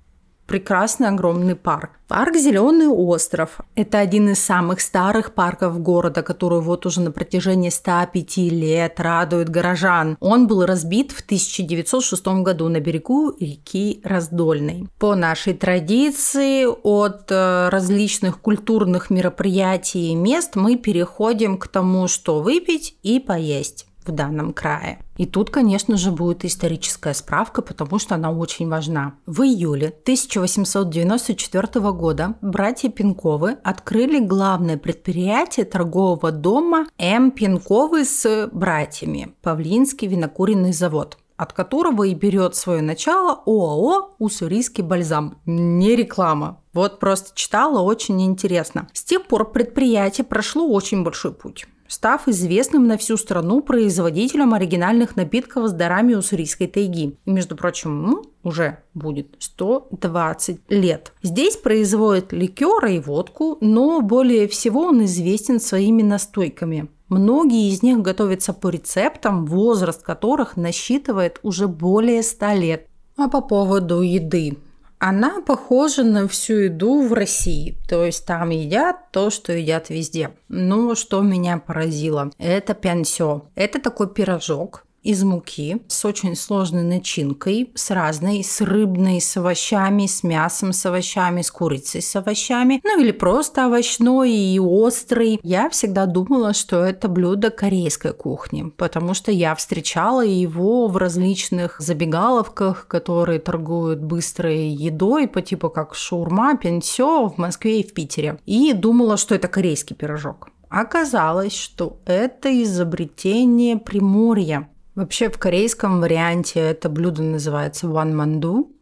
прекрасный 0.48 1.08
огромный 1.08 1.54
парк. 1.54 1.90
Парк 2.08 2.36
Зеленый 2.36 2.88
остров. 2.88 3.58
Это 3.74 3.98
один 3.98 4.30
из 4.30 4.42
самых 4.42 4.80
старых 4.80 5.34
парков 5.34 5.78
города, 5.80 6.22
который 6.22 6.62
вот 6.62 6.86
уже 6.86 7.02
на 7.02 7.12
протяжении 7.12 7.68
105 7.68 8.38
лет 8.38 8.98
радует 8.98 9.50
горожан. 9.50 10.16
Он 10.20 10.46
был 10.46 10.64
разбит 10.64 11.12
в 11.12 11.20
1906 11.20 12.26
году 12.26 12.68
на 12.68 12.80
берегу 12.80 13.34
реки 13.38 14.00
Раздольной. 14.02 14.88
По 14.98 15.14
нашей 15.14 15.52
традиции 15.52 16.64
от 16.64 17.30
э, 17.30 17.68
различных 17.68 18.40
культурных 18.40 19.10
мероприятий 19.10 20.08
и 20.12 20.14
мест 20.14 20.56
мы 20.56 20.76
переходим 20.76 21.58
к 21.58 21.68
тому, 21.68 22.08
что 22.08 22.40
выпить 22.40 22.96
и 23.02 23.20
поесть 23.20 23.87
в 24.08 24.12
данном 24.12 24.52
крае. 24.52 24.98
И 25.16 25.26
тут, 25.26 25.50
конечно 25.50 25.96
же, 25.96 26.10
будет 26.10 26.44
историческая 26.44 27.14
справка, 27.14 27.62
потому 27.62 27.98
что 27.98 28.14
она 28.14 28.32
очень 28.32 28.68
важна. 28.68 29.14
В 29.26 29.42
июле 29.42 29.88
1894 29.88 31.92
года 31.92 32.34
братья 32.40 32.88
Пинковы 32.88 33.58
открыли 33.62 34.20
главное 34.20 34.78
предприятие 34.78 35.66
торгового 35.66 36.32
дома 36.32 36.86
М. 36.98 37.30
Пинковы 37.30 38.04
с 38.04 38.48
братьями– 38.52 39.34
Павлинский 39.42 40.08
винокуренный 40.08 40.72
завод 40.72 41.18
от 41.38 41.52
которого 41.52 42.02
и 42.02 42.14
берет 42.14 42.56
свое 42.56 42.82
начало 42.82 43.42
ОАО 43.46 44.16
«Уссурийский 44.18 44.82
бальзам». 44.82 45.38
Не 45.46 45.94
реклама. 45.94 46.60
Вот 46.72 46.98
просто 46.98 47.30
читала, 47.34 47.80
очень 47.80 48.20
интересно. 48.22 48.88
С 48.92 49.04
тех 49.04 49.24
пор 49.24 49.52
предприятие 49.52 50.24
прошло 50.24 50.66
очень 50.66 51.04
большой 51.04 51.32
путь 51.32 51.66
став 51.88 52.28
известным 52.28 52.86
на 52.86 52.96
всю 52.96 53.16
страну 53.16 53.60
производителем 53.60 54.54
оригинальных 54.54 55.16
напитков 55.16 55.68
с 55.68 55.72
дарами 55.72 56.14
уссурийской 56.14 56.68
тайги. 56.68 57.16
И, 57.24 57.30
между 57.30 57.56
прочим, 57.56 58.02
ему 58.02 58.22
уже 58.44 58.78
будет 58.94 59.34
120 59.38 60.60
лет. 60.68 61.12
Здесь 61.22 61.56
производят 61.56 62.32
ликеры 62.32 62.96
и 62.96 63.00
водку, 63.00 63.58
но 63.60 64.00
более 64.00 64.46
всего 64.46 64.82
он 64.82 65.04
известен 65.04 65.60
своими 65.60 66.02
настойками. 66.02 66.88
Многие 67.08 67.70
из 67.70 67.82
них 67.82 68.00
готовятся 68.02 68.52
по 68.52 68.68
рецептам, 68.68 69.46
возраст 69.46 70.02
которых 70.02 70.56
насчитывает 70.56 71.40
уже 71.42 71.66
более 71.66 72.22
100 72.22 72.52
лет. 72.52 72.86
А 73.16 73.28
по 73.28 73.40
поводу 73.40 74.02
еды. 74.02 74.58
Она 74.98 75.40
похожа 75.40 76.02
на 76.02 76.26
всю 76.26 76.54
еду 76.54 77.06
в 77.06 77.12
России. 77.12 77.76
То 77.88 78.04
есть 78.04 78.26
там 78.26 78.50
едят 78.50 79.10
то, 79.12 79.30
что 79.30 79.52
едят 79.52 79.90
везде. 79.90 80.30
Но 80.48 80.94
что 80.94 81.22
меня 81.22 81.58
поразило, 81.58 82.32
это 82.38 82.74
пянсё. 82.74 83.42
Это 83.54 83.80
такой 83.80 84.12
пирожок, 84.12 84.84
из 85.08 85.24
муки 85.24 85.80
с 85.88 86.04
очень 86.04 86.36
сложной 86.36 86.82
начинкой, 86.82 87.70
с 87.74 87.90
разной, 87.90 88.44
с 88.44 88.60
рыбной, 88.60 89.22
с 89.22 89.38
овощами, 89.38 90.04
с 90.04 90.22
мясом, 90.22 90.74
с 90.74 90.84
овощами, 90.84 91.40
с 91.40 91.50
курицей, 91.50 92.02
с 92.02 92.14
овощами, 92.14 92.82
ну 92.84 93.00
или 93.00 93.12
просто 93.12 93.64
овощной 93.64 94.30
и 94.30 94.58
острый. 94.60 95.40
Я 95.42 95.70
всегда 95.70 96.04
думала, 96.04 96.52
что 96.52 96.84
это 96.84 97.08
блюдо 97.08 97.48
корейской 97.48 98.12
кухни, 98.12 98.70
потому 98.76 99.14
что 99.14 99.32
я 99.32 99.54
встречала 99.54 100.22
его 100.22 100.88
в 100.88 100.98
различных 100.98 101.80
забегаловках, 101.80 102.86
которые 102.86 103.38
торгуют 103.38 104.00
быстрой 104.00 104.68
едой, 104.68 105.26
по 105.26 105.40
типу 105.40 105.70
как 105.70 105.94
шаурма, 105.94 106.54
пенсё 106.58 107.30
в 107.30 107.38
Москве 107.38 107.80
и 107.80 107.88
в 107.88 107.94
Питере. 107.94 108.38
И 108.44 108.74
думала, 108.74 109.16
что 109.16 109.34
это 109.34 109.48
корейский 109.48 109.96
пирожок. 109.96 110.50
Оказалось, 110.68 111.54
что 111.54 111.98
это 112.04 112.62
изобретение 112.62 113.78
Приморья. 113.78 114.68
Вообще 114.98 115.30
в 115.30 115.38
корейском 115.38 116.00
варианте 116.00 116.58
это 116.58 116.88
блюдо 116.88 117.22
называется 117.22 117.86
ван 117.86 118.16
манду, 118.16 118.72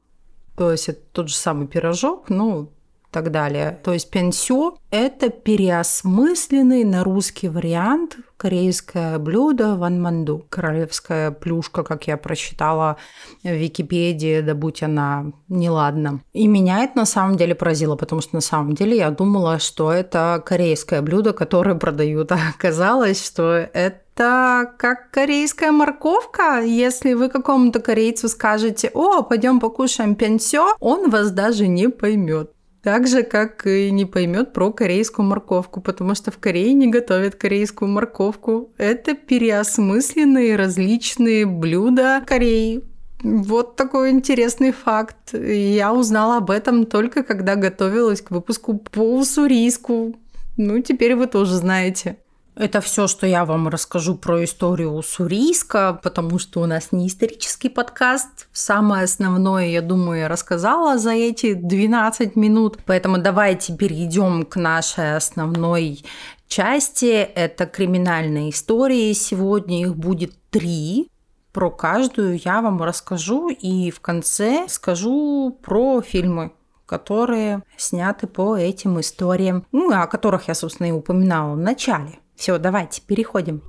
то 0.56 0.73
есть 0.73 0.88
это 0.88 1.00
тот 1.12 1.28
же 1.28 1.35
самый 1.35 1.66
пирожок, 1.68 2.30
ну, 2.30 2.73
так 3.16 3.30
далее. 3.30 3.78
То 3.82 3.94
есть 3.94 4.11
пенсё– 4.11 4.76
это 4.90 5.30
переосмысленный 5.30 6.85
на 6.85 7.02
русский 7.02 7.49
вариант 7.49 8.18
корейское 8.37 9.18
блюдо 9.18 9.76
ван 9.76 10.02
манду. 10.02 10.44
Королевская 10.50 11.30
плюшка, 11.30 11.82
как 11.82 12.06
я 12.06 12.18
прочитала 12.18 12.99
в 13.42 13.49
Википедии, 13.49 14.42
да 14.42 14.54
будь 14.54 14.82
она 14.82 15.32
неладна. 15.49 16.20
И 16.35 16.46
меня 16.46 16.85
это 16.85 16.99
на 16.99 17.06
самом 17.06 17.38
деле 17.38 17.54
поразило, 17.54 17.96
потому 17.96 18.20
что 18.20 18.35
на 18.35 18.42
самом 18.42 18.75
деле 18.75 18.99
я 18.99 19.11
думала, 19.11 19.58
что 19.61 19.90
это 19.90 20.42
корейское 20.44 21.00
блюдо, 21.00 21.32
которое 21.32 21.76
продают. 21.76 22.32
А 22.37 22.50
оказалось, 22.54 23.25
что 23.25 23.54
это 23.54 24.06
это 24.16 24.73
как 24.78 25.11
корейская 25.11 25.73
морковка. 25.73 26.62
Если 26.62 27.12
вы 27.12 27.28
какому-то 27.28 27.80
корейцу 27.80 28.28
скажете, 28.28 28.90
о, 28.94 29.23
пойдем 29.23 29.61
покушаем 29.61 30.14
пенсё, 30.14 30.75
он 30.80 31.11
вас 31.11 31.30
даже 31.30 31.68
не 31.68 31.88
поймет. 31.88 32.50
Так 32.87 33.09
же, 33.09 33.25
как 33.25 33.66
и 33.66 33.90
не 33.90 34.05
поймет 34.05 34.52
про 34.52 34.71
корейскую 34.71 35.26
морковку, 35.26 35.81
потому 35.81 36.14
что 36.14 36.31
в 36.31 36.38
Корее 36.38 36.73
не 36.73 36.87
готовят 36.87 37.35
корейскую 37.35 37.90
морковку. 37.90 38.71
Это 38.78 39.14
переосмысленные 39.14 40.55
различные 40.55 41.47
блюда 41.47 42.23
Кореи. 42.25 42.85
Вот 43.25 43.75
такой 43.75 44.11
интересный 44.11 44.71
факт. 44.71 45.35
Я 45.35 45.93
узнала 45.93 46.37
об 46.37 46.49
этом 46.49 46.87
только 46.87 47.25
когда 47.25 47.57
готовилась 47.57 48.21
к 48.21 48.31
выпуску 48.31 48.78
по 48.78 49.16
уссурийску. 49.16 50.14
Ну, 50.57 50.81
теперь 50.81 51.16
вы 51.16 51.26
тоже 51.26 51.57
знаете. 51.57 52.19
Это 52.56 52.80
все, 52.80 53.06
что 53.06 53.26
я 53.26 53.44
вам 53.44 53.68
расскажу 53.68 54.14
про 54.14 54.42
историю 54.42 54.94
Уссурийска, 54.94 56.00
потому 56.02 56.38
что 56.38 56.62
у 56.62 56.66
нас 56.66 56.90
не 56.90 57.06
исторический 57.06 57.68
подкаст. 57.68 58.48
Самое 58.50 59.04
основное, 59.04 59.66
я 59.66 59.82
думаю, 59.82 60.20
я 60.20 60.28
рассказала 60.28 60.96
за 60.96 61.10
эти 61.10 61.52
12 61.52 62.34
минут. 62.34 62.78
Поэтому 62.86 63.18
давайте 63.18 63.76
перейдем 63.76 64.46
к 64.46 64.56
нашей 64.56 65.16
основной 65.16 66.02
части. 66.48 67.12
Это 67.12 67.66
криминальные 67.66 68.48
истории. 68.48 69.12
Сегодня 69.12 69.82
их 69.82 69.94
будет 69.94 70.32
три. 70.48 71.10
Про 71.52 71.70
каждую 71.70 72.40
я 72.42 72.62
вам 72.62 72.82
расскажу 72.82 73.50
и 73.50 73.90
в 73.90 74.00
конце 74.00 74.64
скажу 74.68 75.58
про 75.62 76.00
фильмы, 76.00 76.52
которые 76.86 77.62
сняты 77.76 78.26
по 78.26 78.56
этим 78.56 78.98
историям, 78.98 79.66
ну, 79.72 79.92
о 79.92 80.06
которых 80.06 80.48
я, 80.48 80.54
собственно, 80.54 80.86
и 80.86 80.92
упоминала 80.92 81.52
в 81.52 81.58
начале. 81.58 82.18
Все, 82.37 82.59
давайте 82.59 83.02
переходим. 83.02 83.62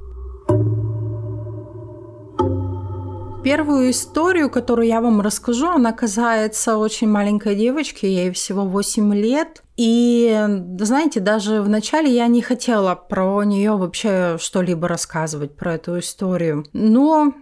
Первую 3.44 3.92
историю, 3.92 4.50
которую 4.50 4.88
я 4.88 5.00
вам 5.00 5.22
расскажу, 5.22 5.68
она 5.68 5.94
касается 5.94 6.78
очень 6.78 7.08
маленькой 7.08 7.56
девочки, 7.56 8.06
ей 8.06 8.32
всего 8.32 8.66
8 8.66 9.14
лет. 9.14 9.64
И, 9.78 10.38
знаете, 10.80 11.22
даже 11.22 11.62
вначале 11.62 12.14
я 12.14 12.28
не 12.28 12.42
хотела 12.42 12.96
про 12.96 13.42
нее 13.44 13.78
вообще 13.78 14.38
что-либо 14.38 14.90
рассказывать, 14.90 15.56
про 15.56 15.76
эту 15.76 16.00
историю. 16.00 16.66
Но 16.74 17.34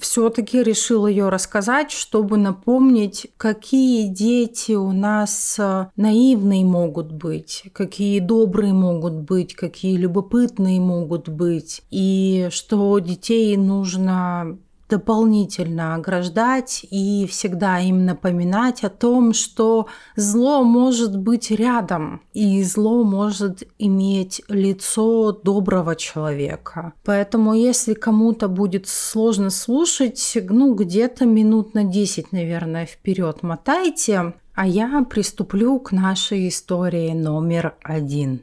все-таки 0.00 0.62
решил 0.62 1.06
ее 1.06 1.28
рассказать, 1.28 1.90
чтобы 1.90 2.36
напомнить, 2.36 3.28
какие 3.36 4.08
дети 4.08 4.72
у 4.72 4.92
нас 4.92 5.56
э, 5.58 5.86
наивные 5.96 6.64
могут 6.64 7.12
быть, 7.12 7.64
какие 7.72 8.20
добрые 8.20 8.74
могут 8.74 9.14
быть, 9.14 9.54
какие 9.54 9.96
любопытные 9.96 10.80
могут 10.80 11.28
быть, 11.28 11.82
и 11.90 12.48
что 12.50 12.98
детей 12.98 13.56
нужно 13.56 14.58
дополнительно 14.88 15.94
ограждать 15.94 16.86
и 16.90 17.26
всегда 17.26 17.80
им 17.80 18.04
напоминать 18.04 18.84
о 18.84 18.88
том, 18.88 19.32
что 19.32 19.86
зло 20.16 20.62
может 20.62 21.18
быть 21.18 21.50
рядом, 21.50 22.22
и 22.32 22.62
зло 22.62 23.04
может 23.04 23.64
иметь 23.78 24.42
лицо 24.48 25.32
доброго 25.32 25.96
человека. 25.96 26.92
Поэтому, 27.04 27.54
если 27.54 27.94
кому-то 27.94 28.48
будет 28.48 28.86
сложно 28.88 29.50
слушать, 29.50 30.38
ну, 30.48 30.74
где-то 30.74 31.26
минут 31.26 31.74
на 31.74 31.84
10, 31.84 32.32
наверное, 32.32 32.86
вперед 32.86 33.42
мотайте, 33.42 34.34
а 34.54 34.66
я 34.66 35.04
приступлю 35.04 35.78
к 35.78 35.92
нашей 35.92 36.48
истории 36.48 37.12
номер 37.12 37.74
один. 37.82 38.40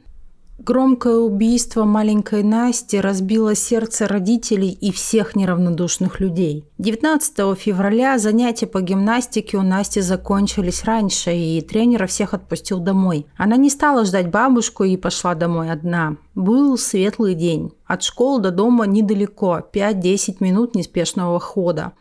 Громкое 0.66 1.16
убийство 1.16 1.84
маленькой 1.84 2.42
Насти 2.42 2.98
разбило 2.98 3.54
сердце 3.54 4.08
родителей 4.08 4.70
и 4.70 4.92
всех 4.92 5.36
неравнодушных 5.36 6.20
людей. 6.20 6.64
19 6.78 7.58
февраля 7.58 8.18
занятия 8.18 8.66
по 8.66 8.80
гимнастике 8.80 9.58
у 9.58 9.62
Насти 9.62 10.00
закончились 10.00 10.84
раньше, 10.84 11.36
и 11.36 11.60
тренер 11.60 12.06
всех 12.06 12.32
отпустил 12.32 12.80
домой. 12.80 13.26
Она 13.36 13.56
не 13.56 13.68
стала 13.68 14.06
ждать 14.06 14.30
бабушку 14.30 14.84
и 14.84 14.96
пошла 14.96 15.34
домой 15.34 15.70
одна. 15.70 16.16
Был 16.34 16.78
светлый 16.78 17.34
день. 17.34 17.72
От 17.84 18.02
школы 18.02 18.40
до 18.40 18.50
дома 18.50 18.86
недалеко, 18.86 19.60
5-10 19.70 20.36
минут 20.40 20.74
неспешного 20.74 21.40
хода 21.40 21.92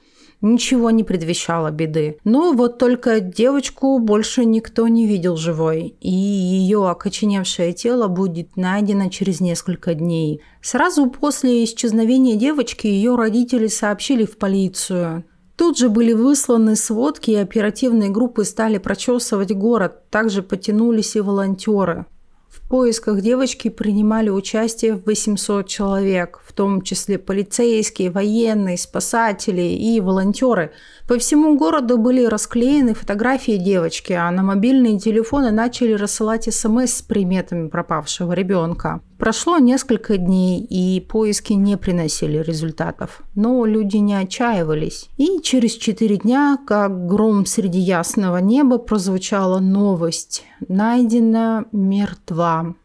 ничего 0.43 0.91
не 0.91 1.03
предвещало 1.03 1.71
беды. 1.71 2.17
Но 2.23 2.53
вот 2.53 2.77
только 2.77 3.19
девочку 3.19 3.97
больше 3.97 4.45
никто 4.45 4.87
не 4.87 5.07
видел 5.07 5.35
живой, 5.37 5.95
и 5.99 6.11
ее 6.11 6.87
окоченевшее 6.87 7.73
тело 7.73 8.07
будет 8.07 8.55
найдено 8.55 9.09
через 9.09 9.39
несколько 9.39 9.95
дней. 9.95 10.41
Сразу 10.61 11.09
после 11.09 11.63
исчезновения 11.63 12.35
девочки 12.35 12.85
ее 12.85 13.15
родители 13.15 13.67
сообщили 13.67 14.25
в 14.25 14.37
полицию. 14.37 15.25
Тут 15.55 15.77
же 15.77 15.89
были 15.89 16.13
высланы 16.13 16.75
сводки, 16.75 17.31
и 17.31 17.35
оперативные 17.35 18.09
группы 18.09 18.43
стали 18.43 18.79
прочесывать 18.79 19.51
город. 19.53 20.09
Также 20.09 20.41
потянулись 20.41 21.15
и 21.15 21.21
волонтеры. 21.21 22.05
В 22.53 22.61
поисках 22.67 23.21
девочки 23.21 23.69
принимали 23.69 24.29
участие 24.29 25.01
800 25.03 25.67
человек, 25.67 26.39
в 26.45 26.53
том 26.53 26.83
числе 26.83 27.17
полицейские, 27.17 28.11
военные, 28.11 28.77
спасатели 28.77 29.61
и 29.61 29.99
волонтеры. 29.99 30.71
По 31.07 31.17
всему 31.17 31.57
городу 31.57 31.97
были 31.97 32.23
расклеены 32.23 32.93
фотографии 32.93 33.57
девочки, 33.57 34.13
а 34.13 34.29
на 34.29 34.43
мобильные 34.43 34.99
телефоны 34.99 35.49
начали 35.49 35.93
рассылать 35.93 36.53
смс 36.53 36.93
с 36.93 37.01
приметами 37.01 37.69
пропавшего 37.69 38.33
ребенка. 38.33 39.01
Прошло 39.23 39.57
несколько 39.57 40.17
дней, 40.17 40.59
и 40.59 40.99
поиски 40.99 41.53
не 41.53 41.77
приносили 41.77 42.39
результатов. 42.39 43.21
Но 43.35 43.63
люди 43.63 43.95
не 43.95 44.15
отчаивались. 44.15 45.07
И 45.15 45.39
через 45.41 45.77
четыре 45.77 46.17
дня, 46.17 46.59
как 46.67 47.07
гром 47.07 47.45
среди 47.45 47.79
ясного 47.79 48.39
неба, 48.39 48.79
прозвучала 48.79 49.59
новость. 49.59 50.43
Найдена 50.67 51.63
мертва. 51.71 52.75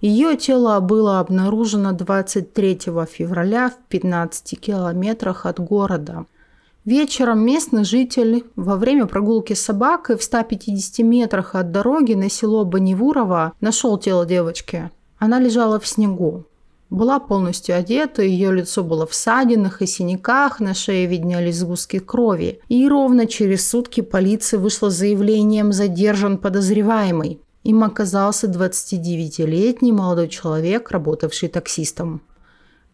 Ее 0.00 0.36
тело 0.36 0.78
было 0.78 1.18
обнаружено 1.18 1.90
23 1.90 2.78
февраля 3.10 3.70
в 3.70 3.88
15 3.88 4.60
километрах 4.60 5.44
от 5.44 5.58
города. 5.58 6.26
Вечером 6.84 7.40
местный 7.40 7.82
житель 7.82 8.44
во 8.54 8.76
время 8.76 9.06
прогулки 9.06 9.54
с 9.54 9.64
собакой 9.64 10.18
в 10.18 10.22
150 10.22 11.04
метрах 11.04 11.56
от 11.56 11.72
дороги 11.72 12.14
на 12.14 12.30
село 12.30 12.64
Банивурово 12.64 13.54
нашел 13.60 13.98
тело 13.98 14.24
девочки. 14.24 14.92
Она 15.18 15.40
лежала 15.40 15.80
в 15.80 15.86
снегу. 15.86 16.44
Была 16.90 17.18
полностью 17.18 17.76
одета, 17.76 18.22
ее 18.22 18.52
лицо 18.52 18.82
было 18.82 19.06
в 19.06 19.14
ссадинах 19.14 19.82
и 19.82 19.86
синяках, 19.86 20.58
на 20.58 20.72
шее 20.72 21.06
виднелись 21.06 21.58
сгустки 21.58 21.98
крови. 21.98 22.60
И 22.68 22.88
ровно 22.88 23.26
через 23.26 23.68
сутки 23.68 24.00
полиция 24.00 24.58
вышла 24.58 24.88
с 24.88 24.96
заявлением 24.96 25.72
«Задержан 25.72 26.38
подозреваемый». 26.38 27.40
Им 27.64 27.84
оказался 27.84 28.46
29-летний 28.46 29.92
молодой 29.92 30.28
человек, 30.28 30.90
работавший 30.90 31.50
таксистом. 31.50 32.22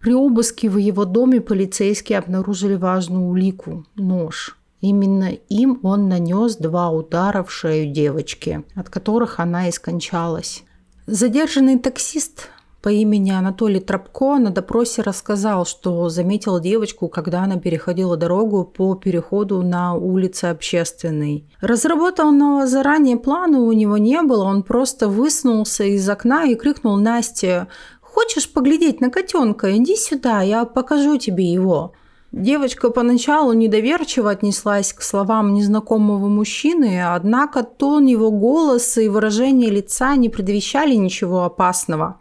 При 0.01 0.13
обыске 0.13 0.69
в 0.69 0.77
его 0.77 1.05
доме 1.05 1.41
полицейские 1.41 2.19
обнаружили 2.19 2.75
важную 2.75 3.27
улику– 3.27 3.87
нож. 3.95 4.59
Именно 4.81 5.31
им 5.49 5.79
он 5.83 6.09
нанес 6.09 6.57
два 6.57 6.91
удара 6.91 7.45
в 7.45 7.53
шею 7.53 7.93
девочки, 7.93 8.65
от 8.75 8.91
которых 8.91 9.39
она 9.39 9.69
и 9.69 9.73
скончалась. 9.73 10.65
Задержанный 11.07 11.79
таксист 11.79 12.49
по 12.81 12.89
имени 12.89 13.31
Анатолий 13.31 13.81
Тропко 13.81 14.39
на 14.39 14.51
допросе 14.51 15.03
рассказал, 15.03 15.67
что 15.67 16.09
заметил 16.09 16.61
девочку, 16.61 17.09
когда 17.09 17.43
она 17.43 17.59
переходила 17.59 18.17
дорогу 18.17 18.65
по 18.65 18.95
переходу 18.95 19.61
на 19.61 19.95
улице 19.95 20.47
Общественной. 20.47 21.45
Разработанного 21.61 22.67
заранее 22.67 23.19
плана 23.19 23.61
у 23.61 23.73
него 23.73 23.99
не 23.99 24.23
было, 24.23 24.45
он 24.45 24.63
просто 24.63 25.09
высунулся 25.09 25.85
из 25.85 26.09
окна 26.09 26.45
и 26.45 26.55
крикнул 26.55 26.97
Насте 26.97 27.67
«Хочешь 28.01 28.51
поглядеть 28.51 29.03
на 29.03 29.11
котенка? 29.11 29.77
Иди 29.77 29.97
сюда, 29.97 30.41
я 30.41 30.65
покажу 30.65 31.19
тебе 31.19 31.45
его». 31.53 31.93
Девочка 32.37 32.91
поначалу 32.91 33.53
недоверчиво 33.53 34.29
отнеслась 34.29 34.93
к 34.93 35.03
словам 35.03 35.55
незнакомого 35.55 36.27
мужчины, 36.27 37.01
однако 37.01 37.63
тон 37.63 38.07
его 38.07 38.33
голоса 38.33 39.03
и 39.03 39.09
выражение 39.09 39.71
лица 39.71 40.17
не 40.17 40.29
предвещали 40.29 40.97
ничего 40.97 41.45
опасного. 41.45 42.19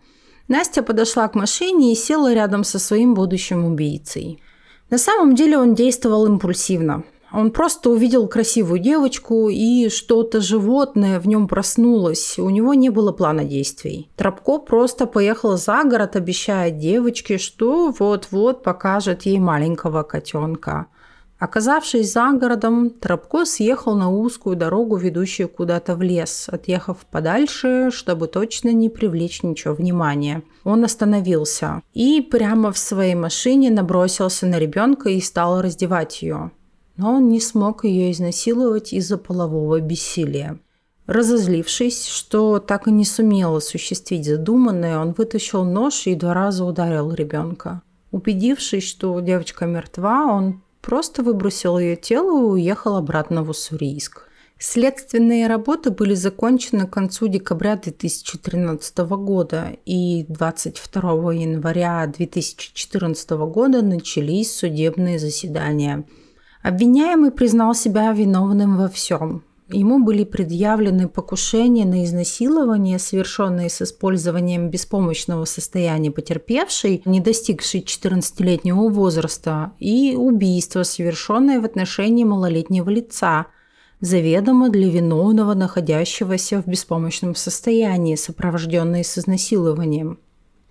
Настя 0.47 0.84
подошла 0.84 1.28
к 1.28 1.34
машине 1.34 1.91
и 1.91 1.95
села 1.95 2.32
рядом 2.32 2.63
со 2.63 2.78
своим 2.78 3.15
будущим 3.15 3.65
убийцей. 3.65 4.39
На 4.91 4.99
самом 4.99 5.34
деле 5.34 5.58
он 5.58 5.73
действовал 5.73 6.28
импульсивно. 6.28 7.04
Он 7.34 7.50
просто 7.50 7.89
увидел 7.89 8.28
красивую 8.28 8.80
девочку, 8.80 9.50
и 9.50 9.89
что-то 9.89 10.39
животное 10.39 11.19
в 11.19 11.28
нем 11.28 11.48
проснулось. 11.48 12.38
У 12.38 12.48
него 12.52 12.76
не 12.76 12.89
было 12.89 13.12
плана 13.12 13.43
действий. 13.43 14.12
Тропко 14.15 14.60
просто 14.60 15.08
поехал 15.08 15.58
за 15.58 15.84
город, 15.84 16.15
обещая 16.15 16.69
девочке, 16.69 17.39
что 17.39 17.91
вот-вот 17.98 18.62
покажет 18.62 19.24
ей 19.24 19.39
маленького 19.39 20.04
котенка. 20.04 20.86
Оказавшись 21.39 22.13
за 22.13 22.32
городом, 22.34 22.91
Тропко 22.91 23.46
съехал 23.46 23.96
на 23.96 24.12
узкую 24.12 24.56
дорогу, 24.56 24.96
ведущую 24.96 25.50
куда-то 25.50 25.96
в 25.96 26.04
лес, 26.04 26.48
отъехав 26.50 26.98
подальше, 27.10 27.89
чтобы 27.91 28.28
точно 28.28 28.69
не 28.69 28.89
привлечь 28.89 29.41
ничего 29.41 29.74
внимания. 29.74 30.43
Он 30.63 30.86
остановился 30.86 31.82
и 31.96 32.22
прямо 32.22 32.72
в 32.72 32.78
своей 32.78 33.15
машине 33.15 33.72
набросился 33.72 34.46
на 34.46 34.60
ребенка 34.60 35.10
и 35.10 35.19
стал 35.19 35.62
раздевать 35.62 36.22
ее 36.22 36.52
но 36.97 37.13
он 37.15 37.29
не 37.29 37.39
смог 37.39 37.86
ее 37.86 38.12
изнасиловать 38.12 38.93
из-за 38.93 39.17
полового 39.17 39.79
бессилия. 39.79 40.60
Разозлившись, 41.06 42.08
что 42.08 42.60
так 42.60 42.88
и 42.88 42.91
не 42.91 43.03
сумел 43.03 43.58
осуществить 43.58 44.25
задуманное, 44.25 44.99
он 44.99 45.13
вытащил 45.13 45.65
нож 45.65 46.08
и 46.08 46.15
два 46.15 46.34
раза 46.34 46.63
ударил 46.63 47.12
ребенка. 47.12 47.82
Убедившись, 48.12 48.88
что 48.88 49.19
девочка 49.19 49.65
мертва, 49.65 50.25
он 50.25 50.62
просто 50.82 51.23
выбросил 51.23 51.77
ее 51.77 51.95
тело 51.95 52.39
и 52.39 52.51
уехал 52.51 52.95
обратно 52.95 53.43
в 53.43 53.49
Уссурийск. 53.49 54.29
Следственные 54.60 55.47
работы 55.47 55.91
были 55.91 56.13
закончены 56.13 56.88
к 56.88 56.91
концу 56.93 57.27
декабря 57.27 57.75
2013 57.75 58.97
года, 58.99 59.75
и 59.86 60.25
22 60.29 61.34
января 61.34 62.08
2014 62.08 63.29
года 63.32 63.82
начались 63.82 64.56
судебные 64.56 65.19
заседания. 65.19 66.06
Обвиняемый 66.63 67.32
признал 67.32 67.76
себя 67.76 68.12
виновным 68.13 68.78
во 68.78 68.88
всем. 68.88 69.43
Ему 69.69 70.04
были 70.04 70.23
предъявлены 70.23 71.08
покушения 71.08 71.86
на 71.86 72.04
изнасилование, 72.04 72.99
совершенные 72.99 73.69
с 73.69 73.82
использованием 73.82 74.69
беспомощного 74.69 75.45
состояния 75.45 76.10
потерпевшей, 76.10 77.02
не 77.06 77.19
достигшей 77.19 77.82
14-летнего 77.82 78.89
возраста, 78.89 79.73
и 79.80 80.15
убийство, 80.17 80.84
совершенное 80.84 81.60
в 81.60 81.65
отношении 81.65 82.23
малолетнего 82.23 82.89
лица– 82.89 83.45
заведомо 84.04 84.69
для 84.69 84.89
виновного, 84.89 85.54
находящегося 85.54 86.62
в 86.62 86.67
беспомощном 86.67 87.36
состоянии, 87.36 88.15
сопровожденное 88.15 89.02
с 89.04 89.17
изнасилованием. 89.17 90.19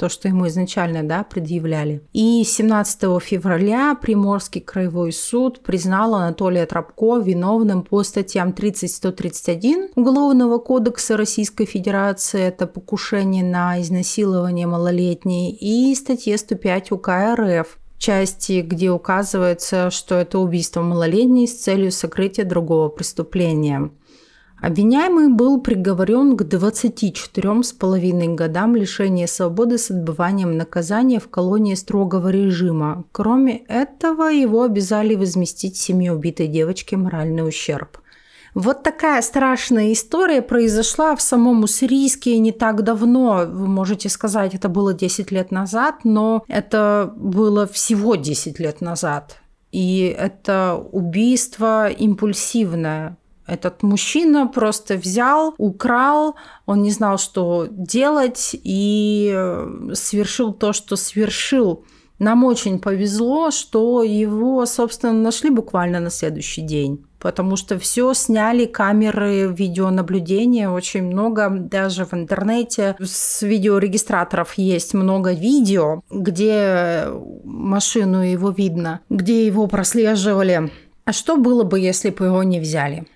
То, 0.02 0.08
что 0.08 0.26
ему 0.26 0.48
изначально 0.48 1.04
да, 1.04 1.22
предъявляли. 1.22 2.02
И 2.12 2.42
17 2.42 3.22
февраля 3.22 3.94
Приморский 3.94 4.60
краевой 4.60 5.12
суд 5.12 5.60
признал 5.60 6.16
Анатолия 6.16 6.66
Тропко 6.66 7.18
виновным 7.18 7.84
по 7.84 8.02
статьям 8.02 8.48
30-131 8.48 9.90
Уголовного 9.94 10.58
кодекса 10.58 11.16
Российской 11.16 11.66
Федерации, 11.66 12.40
это 12.40 12.66
покушение 12.66 13.44
на 13.44 13.80
изнасилование 13.80 14.66
малолетней, 14.66 15.52
и 15.52 15.94
статье 15.94 16.36
105 16.36 16.90
УК 16.90 17.36
РФ, 17.36 17.78
части, 18.02 18.62
где 18.62 18.90
указывается, 18.90 19.92
что 19.92 20.16
это 20.16 20.40
убийство 20.40 20.82
малолетней 20.82 21.46
с 21.46 21.62
целью 21.62 21.92
сокрытия 21.92 22.44
другого 22.44 22.88
преступления. 22.88 23.92
Обвиняемый 24.62 25.28
был 25.28 25.60
приговорен 25.60 26.36
к 26.36 26.42
24,5 26.42 28.34
годам 28.36 28.76
лишения 28.76 29.26
свободы 29.26 29.76
с 29.76 29.90
отбыванием 29.90 30.56
наказания 30.56 31.18
в 31.18 31.28
колонии 31.28 31.74
строгого 31.74 32.28
режима. 32.28 33.02
Кроме 33.10 33.56
этого, 33.66 34.28
его 34.28 34.62
обязали 34.62 35.16
возместить 35.16 35.76
семье 35.76 36.12
убитой 36.12 36.46
девочки 36.46 36.94
моральный 36.94 37.46
ущерб. 37.46 37.98
Вот 38.54 38.84
такая 38.84 39.20
страшная 39.22 39.92
история 39.92 40.42
произошла 40.42 41.16
в 41.16 41.22
самом 41.22 41.64
Уссурийске 41.64 42.38
не 42.38 42.52
так 42.52 42.84
давно. 42.84 43.44
Вы 43.48 43.66
можете 43.66 44.08
сказать, 44.08 44.54
это 44.54 44.68
было 44.68 44.94
10 44.94 45.32
лет 45.32 45.50
назад, 45.50 46.04
но 46.04 46.44
это 46.46 47.12
было 47.16 47.66
всего 47.66 48.14
10 48.14 48.60
лет 48.60 48.80
назад. 48.80 49.38
И 49.72 50.14
это 50.16 50.80
убийство 50.92 51.88
импульсивное. 51.88 53.16
Этот 53.46 53.82
мужчина 53.82 54.46
просто 54.46 54.94
взял, 54.94 55.54
украл, 55.58 56.36
он 56.66 56.82
не 56.82 56.90
знал, 56.90 57.18
что 57.18 57.66
делать, 57.70 58.50
и 58.52 59.36
совершил 59.94 60.52
то, 60.52 60.72
что 60.72 60.96
совершил. 60.96 61.84
Нам 62.18 62.44
очень 62.44 62.78
повезло, 62.78 63.50
что 63.50 64.02
его, 64.02 64.64
собственно, 64.66 65.12
нашли 65.12 65.50
буквально 65.50 65.98
на 65.98 66.10
следующий 66.10 66.62
день 66.62 67.04
потому 67.22 67.56
что 67.56 67.78
все 67.78 68.12
сняли 68.14 68.66
камеры 68.66 69.46
видеонаблюдения, 69.46 70.68
очень 70.68 71.04
много 71.04 71.48
даже 71.50 72.04
в 72.04 72.12
интернете 72.14 72.96
с 73.00 73.42
видеорегистраторов 73.42 74.54
есть 74.54 74.92
много 74.92 75.32
видео, 75.32 76.02
где 76.10 77.06
машину 77.44 78.22
его 78.22 78.50
видно, 78.50 79.00
где 79.08 79.46
его 79.46 79.68
прослеживали. 79.68 80.70
А 81.04 81.12
что 81.12 81.36
было 81.36 81.62
бы, 81.62 81.78
если 81.78 82.10
бы 82.10 82.26
его 82.26 82.42
не 82.42 82.60
взяли? 82.60 83.06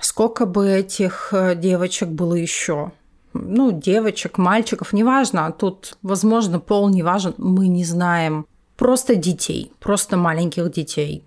Сколько 0.00 0.46
бы 0.46 0.68
этих 0.68 1.28
э, 1.32 1.54
девочек 1.54 2.08
было 2.08 2.34
еще? 2.34 2.92
Ну, 3.32 3.72
девочек, 3.72 4.38
мальчиков, 4.38 4.92
неважно. 4.92 5.52
Тут, 5.52 5.98
возможно, 6.02 6.58
пол 6.60 6.88
не 6.88 7.02
важен, 7.02 7.34
мы 7.38 7.68
не 7.68 7.84
знаем. 7.84 8.46
Просто 8.76 9.14
детей, 9.14 9.72
просто 9.80 10.16
маленьких 10.16 10.70
детей. 10.70 11.24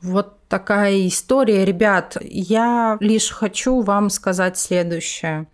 Вот 0.00 0.36
такая 0.48 1.06
история. 1.06 1.64
Ребят, 1.64 2.16
я 2.20 2.96
лишь 3.00 3.30
хочу 3.30 3.80
вам 3.82 4.10
сказать 4.10 4.58
следующее. 4.58 5.46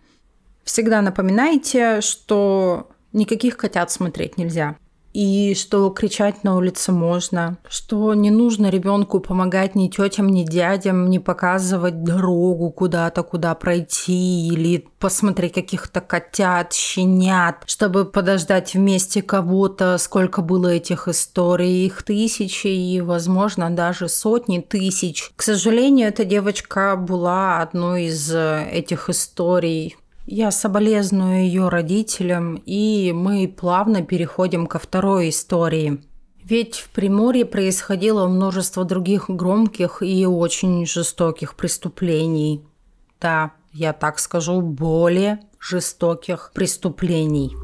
Всегда 0.63 1.01
напоминайте, 1.01 2.01
что 2.01 2.89
никаких 3.13 3.57
котят 3.57 3.91
смотреть 3.91 4.37
нельзя 4.37 4.75
и 5.13 5.55
что 5.55 5.89
кричать 5.89 6.43
на 6.43 6.55
улице 6.55 6.91
можно, 6.91 7.57
что 7.67 8.13
не 8.13 8.31
нужно 8.31 8.69
ребенку 8.69 9.19
помогать 9.19 9.75
ни 9.75 9.87
тетям, 9.87 10.29
ни 10.29 10.43
дядям, 10.43 11.09
не 11.09 11.19
показывать 11.19 12.03
дорогу 12.03 12.69
куда-то, 12.71 13.23
куда 13.23 13.55
пройти, 13.55 14.47
или 14.47 14.85
посмотреть 14.99 15.53
каких-то 15.53 16.01
котят, 16.01 16.73
щенят, 16.73 17.63
чтобы 17.65 18.05
подождать 18.05 18.73
вместе 18.73 19.21
кого-то, 19.21 19.97
сколько 19.97 20.41
было 20.41 20.67
этих 20.67 21.07
историй, 21.07 21.85
их 21.85 22.03
тысячи 22.03 22.67
и, 22.67 23.01
возможно, 23.01 23.69
даже 23.69 24.09
сотни 24.09 24.59
тысяч. 24.59 25.31
К 25.35 25.41
сожалению, 25.41 26.09
эта 26.09 26.25
девочка 26.25 26.95
была 26.95 27.61
одной 27.61 28.05
из 28.05 28.31
этих 28.33 29.09
историй, 29.09 29.95
я 30.29 30.51
соболезную 30.51 31.41
ее 31.45 31.69
родителям, 31.69 32.61
и 32.65 33.11
мы 33.13 33.47
плавно 33.47 34.03
переходим 34.03 34.67
ко 34.67 34.77
второй 34.77 35.29
истории. 35.29 36.03
Ведь 36.43 36.75
в 36.75 36.89
Приморье 36.89 37.45
происходило 37.45 38.27
множество 38.27 38.85
других 38.85 39.29
громких 39.29 40.03
и 40.03 40.25
очень 40.27 40.85
жестоких 40.85 41.55
преступлений. 41.55 42.63
Да, 43.19 43.51
я 43.73 43.91
так 43.91 44.19
скажу, 44.19 44.61
более 44.61 45.39
жестоких 45.59 46.51
преступлений. 46.53 47.55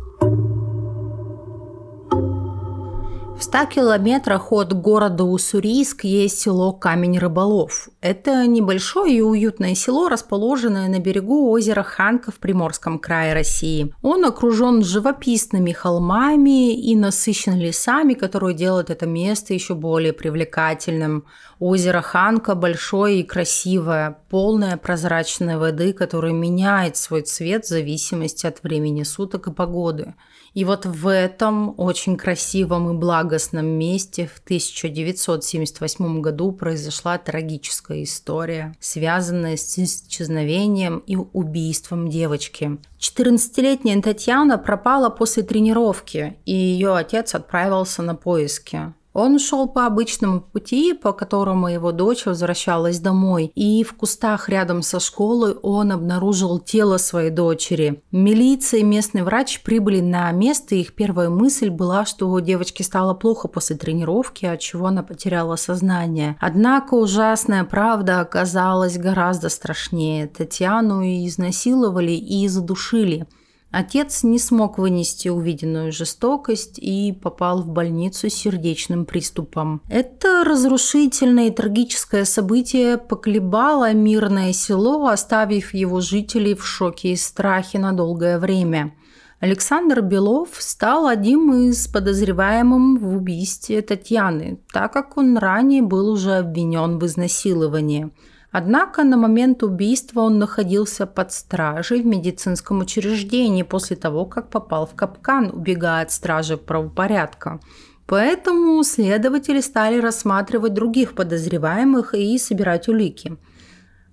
В 3.38 3.44
100 3.44 3.66
километрах 3.66 4.54
от 4.54 4.72
города 4.72 5.26
Уссурийск 5.26 6.06
есть 6.06 6.40
село 6.40 6.72
Камень-Рыболов. 6.72 7.90
Это 8.00 8.48
небольшое 8.48 9.18
и 9.18 9.22
уютное 9.22 9.76
село, 9.76 10.08
расположенное 10.08 10.88
на 10.88 11.00
берегу 11.00 11.52
озера 11.52 11.84
Ханка 11.84 12.32
в 12.32 12.36
Приморском 12.36 12.98
крае 12.98 13.34
России. 13.34 13.94
Он 14.02 14.24
окружен 14.24 14.84
живописными 14.86 15.74
холмами 15.74 16.74
и 16.74 16.96
насыщен 16.96 17.60
лесами, 17.60 18.14
которые 18.14 18.56
делают 18.56 18.90
это 18.90 19.06
место 19.06 19.54
еще 19.54 19.76
более 19.76 20.14
привлекательным. 20.14 21.26
Озеро 21.60 22.02
Ханка 22.02 22.56
большое 22.56 23.20
и 23.20 23.24
красивое, 23.24 24.18
полное 24.30 24.78
прозрачной 24.78 25.58
воды, 25.58 25.92
которое 25.92 26.32
меняет 26.32 26.96
свой 26.96 27.22
цвет 27.22 27.66
в 27.66 27.70
зависимости 27.70 28.48
от 28.48 28.64
времени 28.64 29.04
суток 29.04 29.48
и 29.48 29.52
погоды. 29.52 30.14
И 30.56 30.64
вот 30.64 30.86
в 30.86 31.12
этом 31.12 31.76
очень 31.78 32.16
красивом 32.16 32.90
и 32.90 32.98
благостном 32.98 33.66
месте 33.66 34.26
в 34.34 34.40
1978 34.40 36.22
году 36.22 36.54
произошла 36.54 37.18
трагическая 37.18 38.04
история, 38.04 38.74
связанная 38.80 39.58
с 39.58 39.78
исчезновением 39.78 41.00
и 41.00 41.18
убийством 41.18 42.08
девочки. 42.08 42.78
14-летняя 43.00 44.02
Татьяна 44.02 44.58
пропала 44.58 45.10
после 45.10 45.44
тренировки, 45.44 46.38
и 46.46 46.54
ее 46.54 46.96
отец 46.96 47.36
отправился 47.36 48.02
на 48.02 48.16
поиски. 48.16 48.94
Он 49.16 49.40
шел 49.40 49.70
по 49.70 49.86
обычному 49.86 50.42
пути, 50.42 50.94
по 50.94 51.14
которому 51.14 51.70
его 51.70 51.94
дочь 51.94 52.26
возвращалась 52.26 53.00
домой, 53.00 53.50
и 53.56 53.82
в 53.86 53.94
кустах 53.94 54.50
рядом 54.50 54.82
со 54.82 55.00
школой 55.00 55.54
он 55.54 55.94
обнаружил 55.94 56.60
тело 56.60 56.98
своей 56.98 57.30
дочери. 57.30 58.04
Милиция 58.12 58.82
и 58.82 58.84
местный 58.84 59.24
врач 59.24 59.62
прибыли 59.64 60.02
на 60.02 60.30
место, 60.34 60.76
и 60.76 60.82
их 60.82 60.96
первая 60.96 61.30
мысль 61.30 61.70
была, 61.70 62.06
что 62.06 62.38
девочки 62.42 62.82
стало 62.82 63.14
плохо 63.14 63.48
после 63.48 63.78
тренировки, 63.78 64.46
от 64.46 64.60
чего 64.60 64.88
она 64.88 65.02
потеряла 65.02 65.56
сознание. 65.56 66.36
Однако 66.42 66.96
ужасная 66.96 67.64
правда 67.64 68.20
оказалась 68.20 68.98
гораздо 68.98 69.48
страшнее. 69.48 70.28
Татьяну 70.28 71.02
изнасиловали 71.04 72.12
и 72.12 72.50
задушили. 72.50 73.28
Отец 73.72 74.24
не 74.24 74.40
смог 74.40 74.78
вынести 74.78 75.28
увиденную 75.28 75.92
жестокость 75.92 76.80
и 76.80 77.12
попал 77.12 77.62
в 77.62 77.68
больницу 77.68 78.30
с 78.30 78.34
сердечным 78.34 79.06
приступом. 79.06 79.82
Это 79.90 80.44
разрушительное 80.46 81.48
и 81.48 81.52
трагическое 81.52 82.24
событие 82.24 82.98
поколебало 82.98 83.92
мирное 83.94 84.54
село, 84.54 85.08
оставив 85.08 85.74
его 85.74 86.00
жителей 86.00 86.56
в 86.56 86.66
шоке 86.66 87.10
и 87.10 87.16
страхе 87.18 87.80
на 87.80 87.92
долгое 87.92 88.40
время. 88.40 88.94
Александр 89.42 90.02
Белов 90.02 90.50
стал 90.60 91.08
одним 91.08 91.54
из 91.70 91.88
подозреваемых 91.88 93.02
в 93.02 93.18
убийстве 93.18 93.82
Татьяны, 93.82 94.60
так 94.72 94.94
как 94.94 95.18
он 95.18 95.38
ранее 95.38 95.82
был 95.82 96.10
уже 96.10 96.38
обвинен 96.38 96.98
в 96.98 97.06
изнасиловании– 97.06 98.10
Однако 98.58 99.04
на 99.04 99.18
момент 99.18 99.64
убийства 99.64 100.22
он 100.22 100.40
находился 100.40 101.06
под 101.06 101.34
стражей 101.34 102.02
в 102.02 102.06
медицинском 102.06 102.80
учреждении 102.80 103.64
после 103.64 103.98
того, 103.98 104.26
как 104.26 104.50
попал 104.50 104.86
в 104.86 104.96
капкан, 104.96 105.52
убегая 105.54 106.04
от 106.04 106.12
стражи 106.12 106.56
правопорядка. 106.56 107.60
Поэтому 108.08 108.82
следователи 108.86 109.60
стали 109.60 110.00
рассматривать 110.00 110.74
других 110.74 111.16
подозреваемых 111.16 112.14
и 112.14 112.38
собирать 112.38 112.88
улики. 112.88 113.36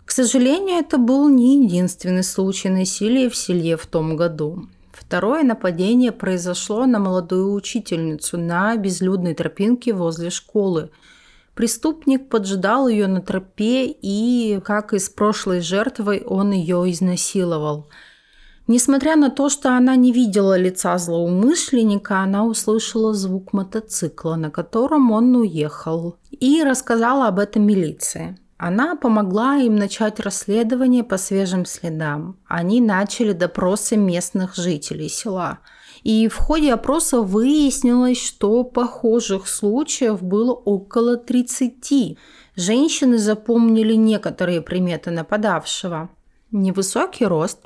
К 0.04 0.10
сожалению, 0.10 0.80
это 0.80 0.98
был 0.98 1.28
не 1.28 1.62
единственный 1.62 2.24
случай 2.24 2.68
насилия 2.68 3.30
в 3.30 3.36
селе 3.36 3.76
в 3.76 3.86
том 3.86 4.16
году. 4.16 4.66
Второе 4.90 5.44
нападение 5.44 6.10
произошло 6.10 6.84
на 6.86 6.98
молодую 6.98 7.52
учительницу 7.52 8.38
на 8.38 8.76
безлюдной 8.76 9.34
тропинке 9.34 9.92
возле 9.92 10.30
школы. 10.30 10.90
Преступник 11.54 12.28
поджидал 12.28 12.88
ее 12.88 13.06
на 13.06 13.20
тропе 13.20 13.86
и, 13.86 14.60
как 14.64 14.94
и 14.94 14.98
с 14.98 15.08
прошлой 15.08 15.60
жертвой, 15.60 16.22
он 16.26 16.52
ее 16.52 16.90
изнасиловал– 16.90 17.88
Несмотря 18.68 19.16
на 19.16 19.30
то, 19.30 19.48
что 19.48 19.76
она 19.76 19.96
не 19.96 20.12
видела 20.12 20.56
лица 20.56 20.96
злоумышленника, 20.96 22.20
она 22.20 22.44
услышала 22.44 23.12
звук 23.12 23.52
мотоцикла, 23.52 24.36
на 24.36 24.50
котором 24.50 25.10
он 25.10 25.34
уехал, 25.34 26.16
и 26.30 26.62
рассказала 26.62 27.26
об 27.26 27.38
этом 27.38 27.66
милиции. 27.66 28.38
Она 28.58 28.94
помогла 28.94 29.56
им 29.56 29.74
начать 29.74 30.20
расследование 30.20 31.02
по 31.02 31.18
свежим 31.18 31.66
следам. 31.66 32.36
Они 32.46 32.80
начали 32.80 33.32
допросы 33.32 33.96
местных 33.96 34.54
жителей 34.54 35.08
села. 35.08 35.58
И 36.02 36.26
в 36.28 36.36
ходе 36.36 36.72
опроса 36.72 37.20
выяснилось, 37.22 38.20
что 38.20 38.64
похожих 38.64 39.46
случаев 39.46 40.22
было 40.22 40.52
около 40.52 41.16
30. 41.16 42.18
Женщины 42.56 43.18
запомнили 43.18 43.94
некоторые 43.94 44.62
приметы 44.62 45.10
нападавшего. 45.10 46.10
Невысокий 46.50 47.24
рост, 47.24 47.60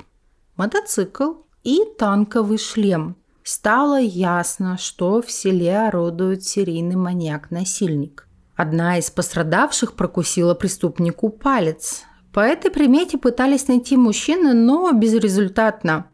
мотоцикл 0.55 1.33
и 1.63 1.81
танковый 1.97 2.57
шлем. 2.57 3.17
Стало 3.43 3.99
ясно, 3.99 4.77
что 4.77 5.21
в 5.21 5.31
селе 5.31 5.77
орудует 5.87 6.43
серийный 6.43 6.95
маньяк-насильник. 6.95 8.27
Одна 8.55 8.97
из 8.97 9.09
пострадавших 9.09 9.93
прокусила 9.93 10.53
преступнику 10.53 11.29
палец. 11.29 12.03
По 12.33 12.41
этой 12.41 12.71
примете 12.71 13.17
пытались 13.17 13.67
найти 13.67 13.97
мужчину, 13.97 14.53
но 14.53 14.91
безрезультатно. 14.91 16.07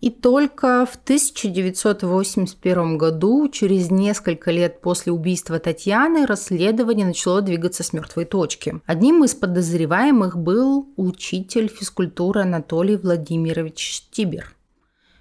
И 0.00 0.10
только 0.10 0.86
в 0.86 0.94
1981 0.94 2.98
году, 2.98 3.48
через 3.48 3.90
несколько 3.90 4.52
лет 4.52 4.80
после 4.80 5.10
убийства 5.10 5.58
Татьяны, 5.58 6.24
расследование 6.24 7.04
начало 7.04 7.42
двигаться 7.42 7.82
с 7.82 7.92
мертвой 7.92 8.24
точки. 8.24 8.80
Одним 8.86 9.24
из 9.24 9.34
подозреваемых 9.34 10.38
был 10.38 10.88
учитель 10.96 11.68
физкультуры 11.68 12.42
Анатолий 12.42 12.96
Владимирович 12.96 13.96
Штибер. 13.96 14.54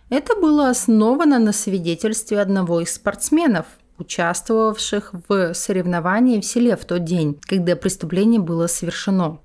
Это 0.09 0.35
было 0.35 0.69
основано 0.69 1.39
на 1.39 1.53
свидетельстве 1.53 2.39
одного 2.39 2.81
из 2.81 2.93
спортсменов, 2.93 3.65
участвовавших 3.97 5.15
в 5.27 5.55
соревновании 5.55 6.39
в 6.39 6.45
селе 6.45 6.77
в 6.77 6.85
тот 6.85 7.03
день, 7.03 7.39
когда 7.41 7.75
преступление 7.75 8.39
было 8.39 8.67
совершено. 8.67 9.39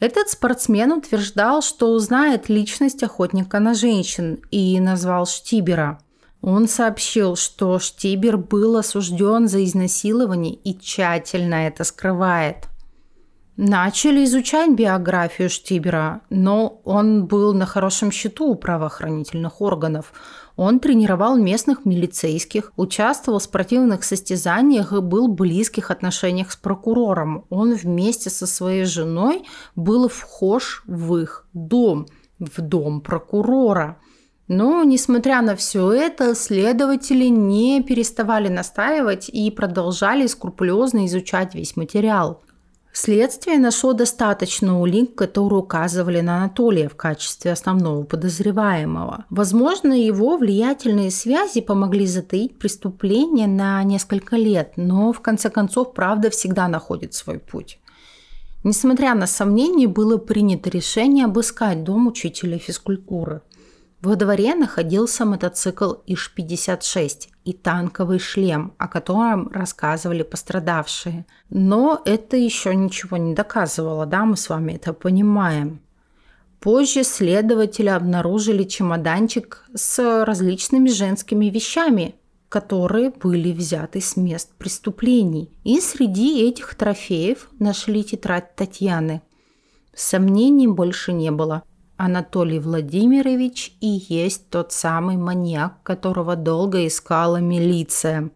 Этот 0.00 0.28
спортсмен 0.28 0.92
утверждал, 0.92 1.62
что 1.62 1.98
знает 1.98 2.48
личность 2.48 3.02
охотника 3.02 3.58
на 3.60 3.74
женщин 3.74 4.40
и 4.50 4.78
назвал 4.80 5.26
Штибера. 5.26 6.00
Он 6.42 6.68
сообщил, 6.68 7.36
что 7.36 7.78
Штибер 7.78 8.36
был 8.36 8.76
осужден 8.76 9.48
за 9.48 9.64
изнасилование 9.64 10.54
и 10.54 10.78
тщательно 10.78 11.66
это 11.66 11.84
скрывает. 11.84 12.68
Начали 13.56 14.24
изучать 14.24 14.72
биографию 14.72 15.48
Штибера, 15.48 16.22
но 16.28 16.80
он 16.84 17.26
был 17.26 17.54
на 17.54 17.66
хорошем 17.66 18.10
счету 18.10 18.46
у 18.48 18.56
правоохранительных 18.56 19.60
органов. 19.60 20.12
Он 20.56 20.80
тренировал 20.80 21.36
местных 21.36 21.84
милицейских, 21.84 22.72
участвовал 22.76 23.38
в 23.38 23.44
спортивных 23.44 24.02
состязаниях 24.02 24.92
и 24.92 25.00
был 25.00 25.28
в 25.28 25.36
близких 25.36 25.92
отношениях 25.92 26.50
с 26.50 26.56
прокурором. 26.56 27.44
Он 27.48 27.74
вместе 27.74 28.28
со 28.28 28.48
своей 28.48 28.84
женой 28.86 29.44
был 29.76 30.08
вхож 30.08 30.82
в 30.88 31.16
их 31.16 31.46
дом, 31.52 32.06
в 32.40 32.60
дом 32.60 33.02
прокурора. 33.02 33.98
Но, 34.48 34.82
несмотря 34.82 35.42
на 35.42 35.54
все 35.54 35.92
это, 35.92 36.34
следователи 36.34 37.26
не 37.26 37.84
переставали 37.84 38.48
настаивать 38.48 39.28
и 39.28 39.48
продолжали 39.52 40.26
скрупулезно 40.26 41.06
изучать 41.06 41.54
весь 41.54 41.76
материал. 41.76 42.42
Следствие 42.96 43.58
нашло 43.58 43.92
достаточно 43.92 44.80
улик, 44.80 45.16
которые 45.16 45.58
указывали 45.58 46.20
на 46.20 46.36
Анатолия 46.36 46.88
в 46.88 46.94
качестве 46.94 47.50
основного 47.50 48.04
подозреваемого. 48.04 49.24
Возможно, 49.30 49.92
его 49.92 50.36
влиятельные 50.36 51.10
связи 51.10 51.60
помогли 51.60 52.06
затаить 52.06 52.56
преступление 52.56 53.48
на 53.48 53.82
несколько 53.82 54.36
лет, 54.36 54.74
но 54.76 55.12
в 55.12 55.20
конце 55.20 55.50
концов 55.50 55.92
правда 55.92 56.30
всегда 56.30 56.68
находит 56.68 57.14
свой 57.14 57.40
путь. 57.40 57.80
Несмотря 58.62 59.16
на 59.16 59.26
сомнения, 59.26 59.88
было 59.88 60.16
принято 60.16 60.70
решение 60.70 61.24
обыскать 61.24 61.82
дом 61.82 62.06
учителя 62.06 62.58
физкультуры– 62.58 63.42
во 64.04 64.16
дворе 64.16 64.54
находился 64.54 65.24
мотоцикл 65.24 65.94
ИШ-56 66.06 67.28
и 67.44 67.52
танковый 67.52 68.18
шлем, 68.18 68.74
о 68.78 68.86
котором 68.86 69.48
рассказывали 69.48 70.22
пострадавшие. 70.22 71.24
Но 71.48 72.00
это 72.04 72.36
еще 72.36 72.74
ничего 72.74 73.16
не 73.16 73.34
доказывало, 73.34 74.06
да, 74.06 74.24
мы 74.24 74.36
с 74.36 74.48
вами 74.48 74.72
это 74.72 74.92
понимаем. 74.92 75.80
Позже 76.60 77.02
следователи 77.04 77.88
обнаружили 77.88 78.64
чемоданчик 78.64 79.64
с 79.74 80.24
различными 80.24 80.88
женскими 80.88 81.46
вещами, 81.46 82.14
которые 82.48 83.10
были 83.10 83.52
взяты 83.52 84.00
с 84.00 84.16
мест 84.16 84.50
преступлений. 84.58 85.50
И 85.64 85.80
среди 85.80 86.46
этих 86.46 86.74
трофеев 86.74 87.48
нашли 87.58 88.04
тетрадь 88.04 88.54
Татьяны. 88.54 89.22
Сомнений 89.94 90.68
больше 90.68 91.12
не 91.12 91.30
было– 91.30 91.62
Анатолий 91.96 92.58
Владимирович 92.58 93.76
и 93.80 94.02
есть 94.08 94.50
тот 94.50 94.72
самый 94.72 95.16
маньяк, 95.16 95.82
которого 95.82 96.36
долго 96.36 96.86
искала 96.86 97.38
милиция. 97.38 98.30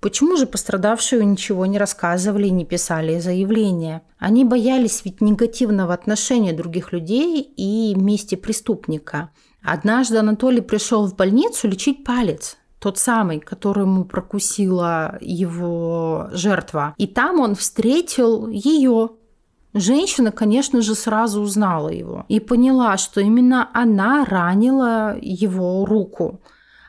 Почему 0.00 0.36
же 0.36 0.46
пострадавшие 0.46 1.24
ничего 1.24 1.66
не 1.66 1.78
рассказывали 1.78 2.46
и 2.46 2.52
не 2.52 2.64
писали 2.64 3.18
заявления? 3.18 4.02
Они 4.18 4.44
боялись 4.44 5.02
ведь 5.04 5.20
негативного 5.20 5.94
отношения 5.94 6.52
других 6.52 6.92
людей 6.92 7.40
и 7.40 7.94
мести 7.96 8.34
преступника. 8.34 9.30
Однажды 9.62 10.18
Анатолий 10.18 10.60
пришел 10.60 11.06
в 11.06 11.16
больницу 11.16 11.66
лечить 11.68 12.04
палец 12.04 12.56
тот 12.78 12.98
самый, 12.98 13.40
который 13.40 13.82
ему 13.82 14.04
прокусила 14.04 15.18
его 15.20 16.28
жертва. 16.30 16.94
И 16.98 17.06
там 17.06 17.40
он 17.40 17.56
встретил 17.56 18.48
ее, 18.48 19.10
Женщина, 19.78 20.32
конечно 20.32 20.80
же, 20.80 20.94
сразу 20.94 21.42
узнала 21.42 21.90
его 21.90 22.24
и 22.28 22.40
поняла, 22.40 22.96
что 22.96 23.20
именно 23.20 23.68
она 23.74 24.24
ранила 24.24 25.18
его 25.20 25.84
руку. 25.84 26.40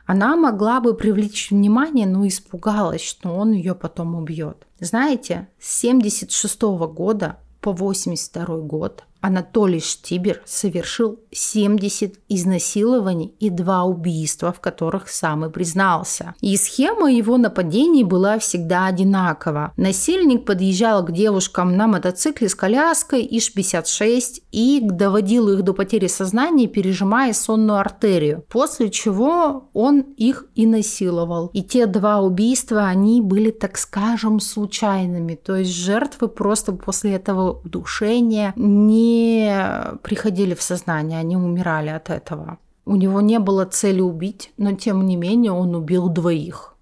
Она 0.06 0.36
могла 0.36 0.80
бы 0.80 0.94
привлечь 0.94 1.50
внимание, 1.50 2.06
но 2.06 2.26
испугалась, 2.26 3.02
что 3.02 3.28
он 3.28 3.52
ее 3.52 3.74
потом 3.74 4.14
убьет. 4.14 4.66
Знаете, 4.80 5.48
с 5.60 5.80
76 5.80 6.62
года 6.62 7.36
по 7.60 7.72
82 7.72 8.56
год 8.60 9.04
Анатолий 9.20 9.80
Штибер 9.80 10.42
совершил 10.44 11.18
70 11.32 12.14
изнасилований 12.28 13.34
и 13.40 13.50
два 13.50 13.84
убийства, 13.84 14.52
в 14.52 14.60
которых 14.60 15.08
сам 15.08 15.44
и 15.44 15.50
признался. 15.50 16.34
И 16.40 16.56
схема 16.56 17.12
его 17.12 17.36
нападений 17.36 18.04
была 18.04 18.38
всегда 18.38 18.86
одинакова. 18.86 19.72
Насильник 19.76 20.44
подъезжал 20.44 21.04
к 21.04 21.12
девушкам 21.12 21.76
на 21.76 21.86
мотоцикле 21.88 22.48
с 22.48 22.54
коляской 22.54 23.26
ИШ-56 23.26 24.42
и 24.52 24.80
доводил 24.82 25.48
их 25.48 25.62
до 25.62 25.72
потери 25.72 26.06
сознания, 26.06 26.68
пережимая 26.68 27.32
сонную 27.32 27.78
артерию, 27.78 28.44
после 28.48 28.90
чего 28.90 29.68
он 29.72 30.00
их 30.16 30.46
и 30.54 30.66
насиловал. 30.66 31.50
И 31.52 31.62
те 31.62 31.86
два 31.86 32.20
убийства, 32.20 32.86
они 32.86 33.20
были, 33.20 33.50
так 33.50 33.78
скажем, 33.78 34.38
случайными. 34.40 35.34
То 35.34 35.56
есть 35.56 35.72
жертвы 35.72 36.28
просто 36.28 36.72
после 36.72 37.14
этого 37.14 37.60
удушения 37.64 38.52
не 38.56 39.07
не 39.08 39.98
приходили 40.02 40.54
в 40.54 40.62
сознание, 40.62 41.18
они 41.18 41.36
умирали 41.36 41.88
от 41.88 42.10
этого. 42.10 42.58
У 42.84 42.96
него 42.96 43.20
не 43.20 43.38
было 43.38 43.64
цели 43.64 44.00
убить, 44.00 44.52
но 44.56 44.72
тем 44.72 45.06
не 45.06 45.16
менее 45.16 45.52
он 45.52 45.74
убил 45.74 46.08
двоих. 46.08 46.74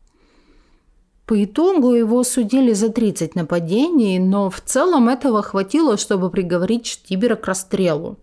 По 1.26 1.42
итогу 1.42 1.92
его 1.94 2.22
судили 2.22 2.72
за 2.72 2.90
30 2.90 3.34
нападений, 3.34 4.20
но 4.20 4.48
в 4.48 4.60
целом 4.60 5.08
этого 5.08 5.42
хватило, 5.42 5.96
чтобы 5.96 6.30
приговорить 6.30 6.86
Штибера 6.86 7.34
к 7.34 7.46
расстрелу. 7.46 8.18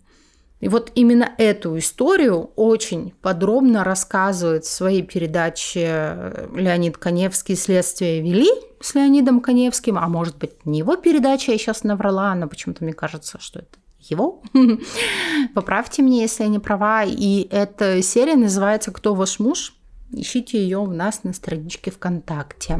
И 0.61 0.69
вот 0.69 0.93
именно 0.95 1.29
эту 1.37 1.77
историю 1.77 2.51
очень 2.55 3.13
подробно 3.21 3.83
рассказывает 3.83 4.63
в 4.63 4.71
своей 4.71 5.01
передаче 5.01 6.47
Леонид 6.55 6.97
Коневский 6.97 7.57
«Следствие 7.57 8.21
вели» 8.21 8.49
с 8.79 8.95
Леонидом 8.95 9.41
Коневским, 9.41 9.97
а 9.97 10.07
может 10.07 10.37
быть 10.37 10.65
не 10.65 10.79
его 10.79 10.95
передача, 10.95 11.51
я 11.51 11.57
сейчас 11.57 11.83
наврала, 11.83 12.33
но 12.35 12.47
почему-то 12.47 12.85
мне 12.85 12.93
кажется, 12.93 13.39
что 13.41 13.59
это 13.59 13.82
его. 14.09 14.41
Поправьте 15.53 16.01
меня, 16.01 16.21
если 16.21 16.43
я 16.43 16.49
не 16.49 16.59
права. 16.59 17.03
И 17.03 17.47
эта 17.51 18.01
серия 18.01 18.35
называется 18.35 18.91
«Кто 18.91 19.13
ваш 19.15 19.39
муж?». 19.39 19.73
Ищите 20.11 20.61
ее 20.61 20.77
у 20.77 20.91
нас 20.91 21.23
на 21.23 21.33
страничке 21.33 21.89
ВКонтакте. 21.91 22.79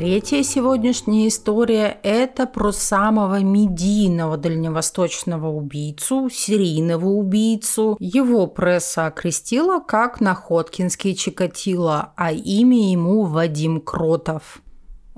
Третья 0.00 0.42
сегодняшняя 0.42 1.28
история– 1.28 1.98
это 2.02 2.46
про 2.46 2.72
самого 2.72 3.40
медийного 3.40 4.38
дальневосточного 4.38 5.48
убийцу, 5.48 6.30
серийного 6.32 7.04
убийцу. 7.04 7.98
Его 8.00 8.46
пресса 8.46 9.08
окрестила 9.08 9.78
как 9.78 10.22
Находкинский 10.22 11.14
Чикатило, 11.14 12.14
а 12.16 12.32
имя 12.32 12.90
ему 12.90 13.24
Вадим 13.24 13.78
Кротов. 13.82 14.62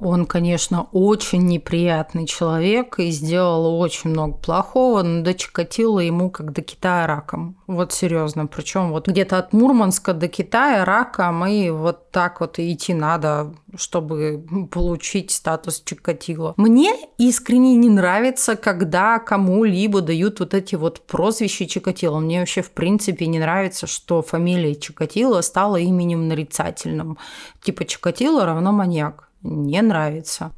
Он, 0.04 0.26
конечно, 0.26 0.88
очень 0.90 1.46
неприятный 1.46 2.26
человек 2.26 2.98
и 2.98 3.10
сделал 3.10 3.78
очень 3.78 4.10
много 4.10 4.36
плохого, 4.36 5.02
но 5.02 5.22
до 5.22 5.32
Чикатило 5.32 6.00
ему 6.00 6.28
как 6.28 6.52
до 6.52 6.60
Китая 6.60 7.06
раком. 7.06 7.56
Вот 7.68 7.92
серьезно. 7.92 8.48
Причем 8.48 8.90
вот 8.90 9.06
где-то 9.06 9.38
от 9.38 9.52
Мурманска 9.52 10.12
до 10.12 10.26
Китая 10.26 10.84
раком, 10.84 11.46
и 11.46 11.70
вот 11.70 12.10
так 12.10 12.40
вот 12.40 12.58
идти 12.58 12.94
надо, 12.94 13.54
чтобы 13.76 14.44
получить 14.72 15.30
статус 15.30 15.80
Чикатило. 15.84 16.54
Мне 16.56 16.92
искренне 17.18 17.76
не 17.76 17.88
нравится, 17.88 18.56
когда 18.56 19.20
кому-либо 19.20 20.00
дают 20.00 20.40
вот 20.40 20.52
эти 20.52 20.74
вот 20.74 21.06
прозвища 21.06 21.66
Чикатило. 21.66 22.18
Мне 22.18 22.40
вообще 22.40 22.62
в 22.62 22.72
принципе 22.72 23.26
не 23.26 23.38
нравится, 23.38 23.86
что 23.86 24.20
фамилия 24.20 24.74
Чикатило 24.74 25.42
стала 25.42 25.76
именем 25.76 26.26
нарицательным. 26.26 27.18
Типа 27.62 27.84
Чикатило 27.84 28.44
равно 28.44 28.72
маньяк 28.72 29.28
не 29.42 29.82
нравится. 29.82 30.52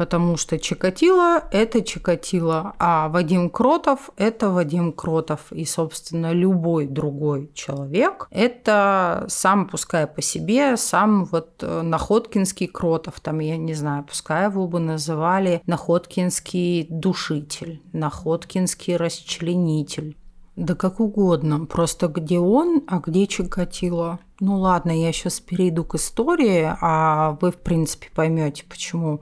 Потому 0.00 0.38
что 0.38 0.58
Чикатило– 0.58 1.44
это 1.52 1.82
Чикатило, 1.82 2.72
а 2.78 3.10
Вадим 3.10 3.50
Кротов– 3.50 4.08
это 4.16 4.48
Вадим 4.48 4.94
Кротов. 4.94 5.52
И, 5.52 5.66
собственно, 5.66 6.32
любой 6.32 6.86
другой 6.86 7.50
человек– 7.52 8.26
это 8.30 9.26
сам, 9.28 9.68
пускай 9.68 10.06
по 10.06 10.22
себе, 10.22 10.78
сам 10.78 11.26
вот 11.26 11.50
э, 11.60 11.82
Находкинский 11.82 12.66
Кротов. 12.66 13.20
Там, 13.20 13.40
я 13.40 13.58
не 13.58 13.74
знаю, 13.74 14.04
пускай 14.04 14.46
его 14.46 14.66
бы 14.66 14.80
называли 14.80 15.60
Находкинский 15.66 16.86
душитель, 16.88 17.82
Находкинский 17.92 18.96
расчленитель. 18.96 20.16
Да 20.56 20.74
как 20.74 21.00
угодно. 21.00 21.64
Просто 21.66 22.08
где 22.08 22.38
он, 22.38 22.82
а 22.86 22.98
где 22.98 23.26
Чикатило. 23.26 24.18
Ну 24.40 24.58
ладно, 24.58 24.90
я 24.90 25.12
сейчас 25.12 25.40
перейду 25.40 25.84
к 25.84 25.94
истории, 25.94 26.74
а 26.80 27.38
вы, 27.40 27.52
в 27.52 27.58
принципе, 27.58 28.08
поймете, 28.14 28.64
почему 28.68 29.20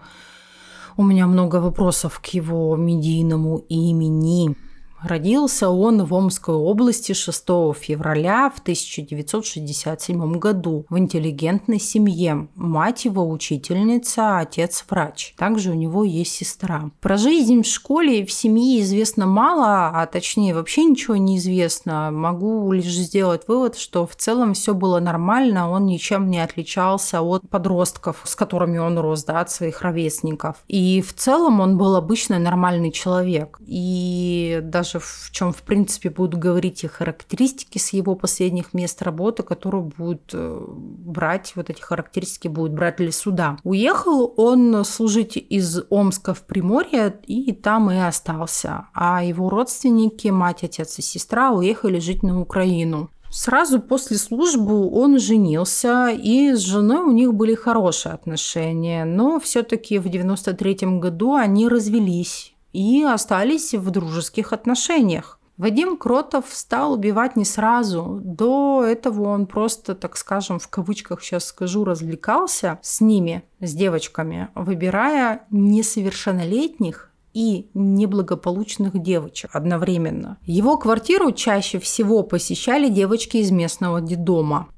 у 0.96 1.04
меня 1.04 1.26
много 1.26 1.56
вопросов 1.56 2.20
к 2.20 2.26
его 2.26 2.74
медийному 2.76 3.58
имени. 3.68 4.56
Родился 5.02 5.70
он 5.70 6.04
в 6.04 6.12
Омской 6.12 6.54
области 6.54 7.12
6 7.12 7.44
февраля 7.78 8.50
в 8.54 8.60
1967 8.60 10.38
году 10.38 10.86
в 10.88 10.98
интеллигентной 10.98 11.78
семье. 11.78 12.48
Мать 12.56 13.04
его 13.04 13.28
учительница, 13.28 14.38
отец 14.38 14.84
врач. 14.88 15.34
Также 15.36 15.70
у 15.70 15.74
него 15.74 16.02
есть 16.04 16.32
сестра. 16.32 16.90
Про 17.00 17.16
жизнь 17.16 17.62
в 17.62 17.66
школе 17.66 18.20
и 18.20 18.26
в 18.26 18.32
семье 18.32 18.80
известно 18.80 19.26
мало, 19.26 19.88
а 19.88 20.06
точнее 20.06 20.54
вообще 20.54 20.84
ничего 20.84 21.16
не 21.16 21.38
известно. 21.38 22.10
Могу 22.10 22.72
лишь 22.72 22.86
сделать 22.86 23.46
вывод, 23.46 23.76
что 23.76 24.06
в 24.06 24.16
целом 24.16 24.54
все 24.54 24.74
было 24.74 24.98
нормально, 24.98 25.70
он 25.70 25.86
ничем 25.86 26.28
не 26.28 26.40
отличался 26.40 27.22
от 27.22 27.48
подростков, 27.48 28.22
с 28.24 28.34
которыми 28.34 28.78
он 28.78 28.98
рос, 28.98 29.24
да, 29.24 29.40
от 29.40 29.50
своих 29.50 29.82
ровесников. 29.82 30.56
И 30.66 31.02
в 31.02 31.14
целом 31.14 31.60
он 31.60 31.78
был 31.78 31.94
обычный 31.94 32.38
нормальный 32.38 32.90
человек. 32.90 33.60
И 33.66 34.60
даже 34.62 34.87
даже 34.88 35.04
в 35.04 35.30
чем, 35.32 35.52
в 35.52 35.62
принципе, 35.62 36.10
будут 36.10 36.38
говорить 36.40 36.84
и 36.84 36.88
характеристики 36.88 37.78
с 37.78 37.92
его 37.92 38.14
последних 38.14 38.74
мест 38.74 39.02
работы, 39.02 39.42
которые 39.42 39.82
будут 39.84 40.30
э, 40.32 40.64
брать, 40.68 41.52
вот 41.56 41.70
эти 41.70 41.80
характеристики 41.80 42.48
будут 42.48 42.72
брать 42.72 42.96
для 42.96 43.12
суда. 43.12 43.56
Уехал 43.64 44.32
он 44.36 44.84
служить 44.84 45.36
из 45.36 45.80
Омска 45.90 46.34
в 46.34 46.42
Приморье 46.42 47.18
и 47.26 47.52
там 47.52 47.90
и 47.90 47.98
остался. 47.98 48.86
А 48.94 49.22
его 49.22 49.50
родственники, 49.50 50.28
мать, 50.28 50.64
отец 50.64 50.98
и 50.98 51.02
сестра 51.02 51.50
уехали 51.50 51.98
жить 51.98 52.22
на 52.22 52.40
Украину. 52.40 53.10
Сразу 53.30 53.78
после 53.78 54.16
службы 54.16 54.88
он 54.90 55.18
женился, 55.18 56.08
и 56.08 56.54
с 56.54 56.60
женой 56.60 57.02
у 57.02 57.12
них 57.12 57.34
были 57.34 57.54
хорошие 57.54 58.14
отношения, 58.14 59.04
но 59.04 59.38
все-таки 59.38 59.98
в 59.98 60.08
93 60.08 60.98
году 60.98 61.34
они 61.34 61.68
развелись 61.68 62.54
и 62.72 63.02
остались 63.04 63.74
в 63.74 63.90
дружеских 63.90 64.52
отношениях. 64.52 65.38
Вадим 65.58 65.96
Кротов 65.96 66.44
стал 66.50 66.92
убивать 66.92 67.34
не 67.34 67.44
сразу. 67.44 68.20
До 68.22 68.84
этого 68.84 69.30
он 69.30 69.46
просто, 69.46 69.96
так 69.96 70.16
скажем, 70.16 70.60
в 70.60 70.68
кавычках 70.68 71.20
сейчас 71.20 71.46
скажу, 71.46 71.84
развлекался 71.84 72.78
с 72.80 73.00
ними, 73.00 73.42
с 73.60 73.74
девочками, 73.74 74.50
выбирая 74.54 75.46
несовершеннолетних 75.50 77.10
и 77.34 77.68
неблагополучных 77.74 79.02
девочек 79.02 79.50
одновременно. 79.52 80.38
Его 80.44 80.76
квартиру 80.76 81.32
чаще 81.32 81.80
всего 81.80 82.22
посещали 82.22 82.88
девочки 82.88 83.38
из 83.38 83.50
местного 83.50 84.00
детдома. 84.00 84.68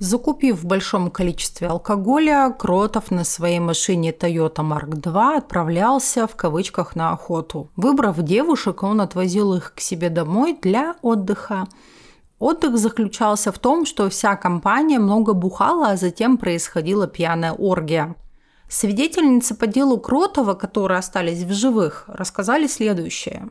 Закупив 0.00 0.60
в 0.60 0.64
большом 0.64 1.10
количестве 1.10 1.66
алкоголя, 1.66 2.54
Кротов 2.56 3.10
на 3.10 3.24
своей 3.24 3.58
машине 3.58 4.12
Toyota 4.12 4.62
Mark 4.62 4.90
II 4.90 5.38
отправлялся 5.38 6.28
в 6.28 6.36
кавычках 6.36 6.94
на 6.94 7.10
охоту. 7.10 7.68
Выбрав 7.74 8.22
девушек, 8.22 8.84
он 8.84 9.00
отвозил 9.00 9.54
их 9.54 9.74
к 9.74 9.80
себе 9.80 10.08
домой 10.08 10.56
для 10.62 10.94
отдыха. 11.02 11.66
Отдых 12.38 12.78
заключался 12.78 13.50
в 13.50 13.58
том, 13.58 13.84
что 13.84 14.08
вся 14.08 14.36
компания 14.36 15.00
много 15.00 15.32
бухала, 15.32 15.88
а 15.88 15.96
затем 15.96 16.38
происходила 16.38 17.08
пьяная 17.08 17.52
оргия. 17.52 18.14
Свидетельницы 18.68 19.56
по 19.56 19.66
делу 19.66 19.98
Кротова, 19.98 20.54
которые 20.54 20.98
остались 20.98 21.42
в 21.42 21.52
живых, 21.52 22.04
рассказали 22.06 22.68
следующее. 22.68 23.48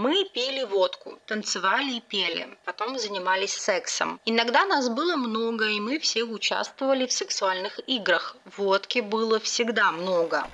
Мы 0.00 0.24
пили 0.32 0.62
водку, 0.62 1.18
танцевали 1.26 1.96
и 1.96 2.00
пели, 2.00 2.46
потом 2.64 3.00
занимались 3.00 3.54
сексом. 3.54 4.20
Иногда 4.24 4.64
нас 4.64 4.88
было 4.88 5.16
много, 5.16 5.66
и 5.66 5.80
мы 5.80 5.98
все 5.98 6.22
участвовали 6.22 7.04
в 7.04 7.12
сексуальных 7.12 7.80
играх. 7.88 8.36
Водки 8.56 9.00
было 9.00 9.40
всегда 9.40 9.90
много. 9.90 10.46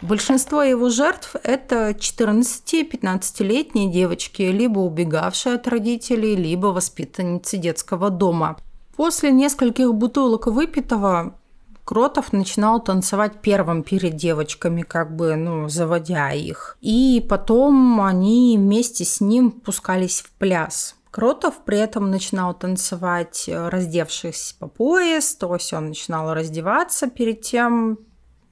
Большинство 0.00 0.62
его 0.62 0.90
жертв– 0.90 1.34
это 1.42 1.90
14-15-летние 1.90 3.90
девочки, 3.90 4.42
либо 4.42 4.78
убегавшие 4.78 5.56
от 5.56 5.66
родителей, 5.66 6.36
либо 6.36 6.68
воспитанницы 6.68 7.56
детского 7.56 8.10
дома. 8.10 8.58
После 8.96 9.32
нескольких 9.32 9.92
бутылок 9.92 10.46
выпитого 10.46 11.36
Кротов 11.84 12.32
начинал 12.32 12.82
танцевать 12.82 13.40
первым 13.42 13.82
перед 13.82 14.16
девочками, 14.16 14.82
как 14.82 15.14
бы, 15.14 15.36
ну, 15.36 15.68
заводя 15.68 16.32
их. 16.32 16.78
И 16.80 17.24
потом 17.28 18.00
они 18.00 18.56
вместе 18.58 19.04
с 19.04 19.20
ним 19.20 19.50
пускались 19.50 20.20
в 20.20 20.32
пляс. 20.32 20.96
Кротов 21.10 21.62
при 21.64 21.78
этом 21.78 22.10
начинал 22.10 22.54
танцевать, 22.54 23.44
э, 23.48 23.68
раздевшись 23.68 24.56
по 24.58 24.66
пояс, 24.66 25.36
то 25.36 25.54
есть 25.54 25.72
он 25.72 25.88
начинал 25.88 26.34
раздеваться 26.34 27.08
перед 27.08 27.42
тем, 27.42 27.98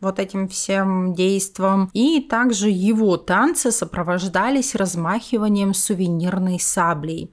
вот 0.03 0.19
этим 0.19 0.49
всем 0.49 1.15
действом. 1.15 1.89
И 1.95 2.21
также 2.21 2.69
его 2.69 3.17
танцы 3.17 3.71
сопровождались 3.71 4.75
размахиванием 4.75 5.73
сувенирной 5.73 6.61
саблей. 6.61 7.33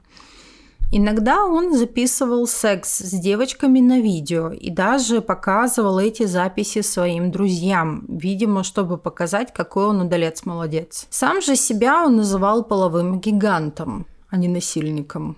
Иногда 0.92 1.46
он 1.46 1.78
записывал 1.78 2.48
секс 2.48 2.98
с 2.98 3.12
девочками 3.12 3.80
на 3.80 4.00
видео 4.02 4.50
и 4.52 4.72
даже 4.72 5.22
показывал 5.22 6.00
эти 6.00 6.26
записи 6.26 6.82
своим 6.82 7.30
друзьям, 7.30 8.06
видимо, 8.08 8.64
чтобы 8.64 8.98
показать, 8.98 9.54
какой 9.54 9.86
он 9.86 10.02
удалец-молодец. 10.02 11.06
Сам 11.12 11.42
же 11.42 11.56
себя 11.56 12.04
он 12.06 12.16
называл 12.16 12.64
половым 12.64 13.20
гигантом, 13.20 14.08
а 14.30 14.38
не 14.38 14.48
насильником. 14.48 15.38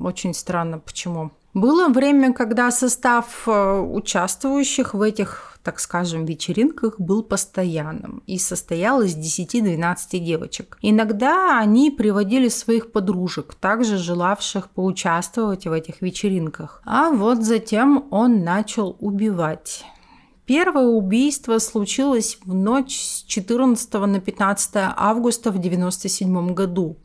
Очень 0.00 0.32
странно, 0.32 0.78
почему. 0.78 1.30
Было 1.52 1.88
время, 1.88 2.32
когда 2.32 2.70
состав 2.70 3.44
э, 3.46 3.80
участвующих 3.80 4.94
в 4.94 5.00
этих 5.00 5.55
так 5.66 5.80
скажем, 5.80 6.26
вечеринках 6.26 7.00
был 7.00 7.24
постоянным 7.24 8.22
и 8.28 8.38
состоял 8.38 9.02
из 9.02 9.16
10-12 9.16 10.20
девочек. 10.20 10.78
Иногда 10.80 11.58
они 11.58 11.90
приводили 11.90 12.46
своих 12.48 12.92
подружек, 12.92 13.56
также 13.56 13.98
желавших 13.98 14.70
поучаствовать 14.70 15.66
в 15.66 15.72
этих 15.72 16.02
вечеринках. 16.02 16.80
А 16.84 17.10
вот 17.10 17.42
затем 17.42 18.06
он 18.12 18.44
начал 18.44 18.96
убивать. 19.00 19.84
Первое 20.44 20.86
убийство 20.86 21.58
случилось 21.58 22.38
в 22.44 22.54
ночь 22.54 22.96
с 22.96 23.24
14 23.24 23.92
на 23.94 24.20
15 24.20 24.70
августа 24.96 25.50
в 25.50 25.58
1997 25.58 26.54
году. 26.54 26.96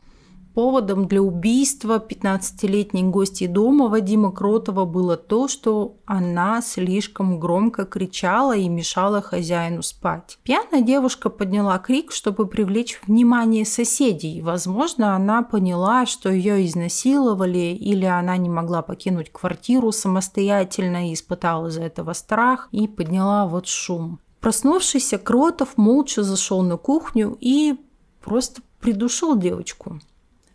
Поводом 0.53 1.07
для 1.07 1.21
убийства 1.21 2.03
15-летней 2.05 3.03
гости 3.03 3.47
дома 3.47 3.87
Вадима 3.87 4.31
Кротова 4.31 4.83
было 4.83 5.15
то, 5.15 5.47
что 5.47 5.95
она 6.05 6.61
слишком 6.61 7.39
громко 7.39 7.85
кричала 7.85 8.55
и 8.55 8.67
мешала 8.67 9.21
хозяину 9.21 9.81
спать. 9.81 10.39
Пьяная 10.43 10.81
девушка 10.81 11.29
подняла 11.29 11.77
крик, 11.79 12.11
чтобы 12.11 12.47
привлечь 12.47 12.99
внимание 13.07 13.65
соседей. 13.65 14.41
Возможно, 14.41 15.15
она 15.15 15.41
поняла, 15.41 16.05
что 16.05 16.29
ее 16.29 16.65
изнасиловали, 16.65 17.73
или 17.79 18.05
она 18.05 18.35
не 18.35 18.49
могла 18.49 18.81
покинуть 18.81 19.31
квартиру 19.31 19.93
самостоятельно 19.93 21.09
и 21.09 21.13
испытала 21.13 21.67
из-за 21.67 21.83
этого 21.83 22.11
страх 22.11 22.67
и 22.71 22.89
подняла 22.89 23.47
вот 23.47 23.67
шум. 23.67 24.19
Проснувшийся 24.41 25.17
Кротов 25.17 25.77
молча 25.77 26.23
зашел 26.23 26.61
на 26.61 26.75
кухню 26.75 27.37
и 27.39 27.77
просто 28.21 28.61
придушил 28.81 29.37
девочку. 29.37 30.01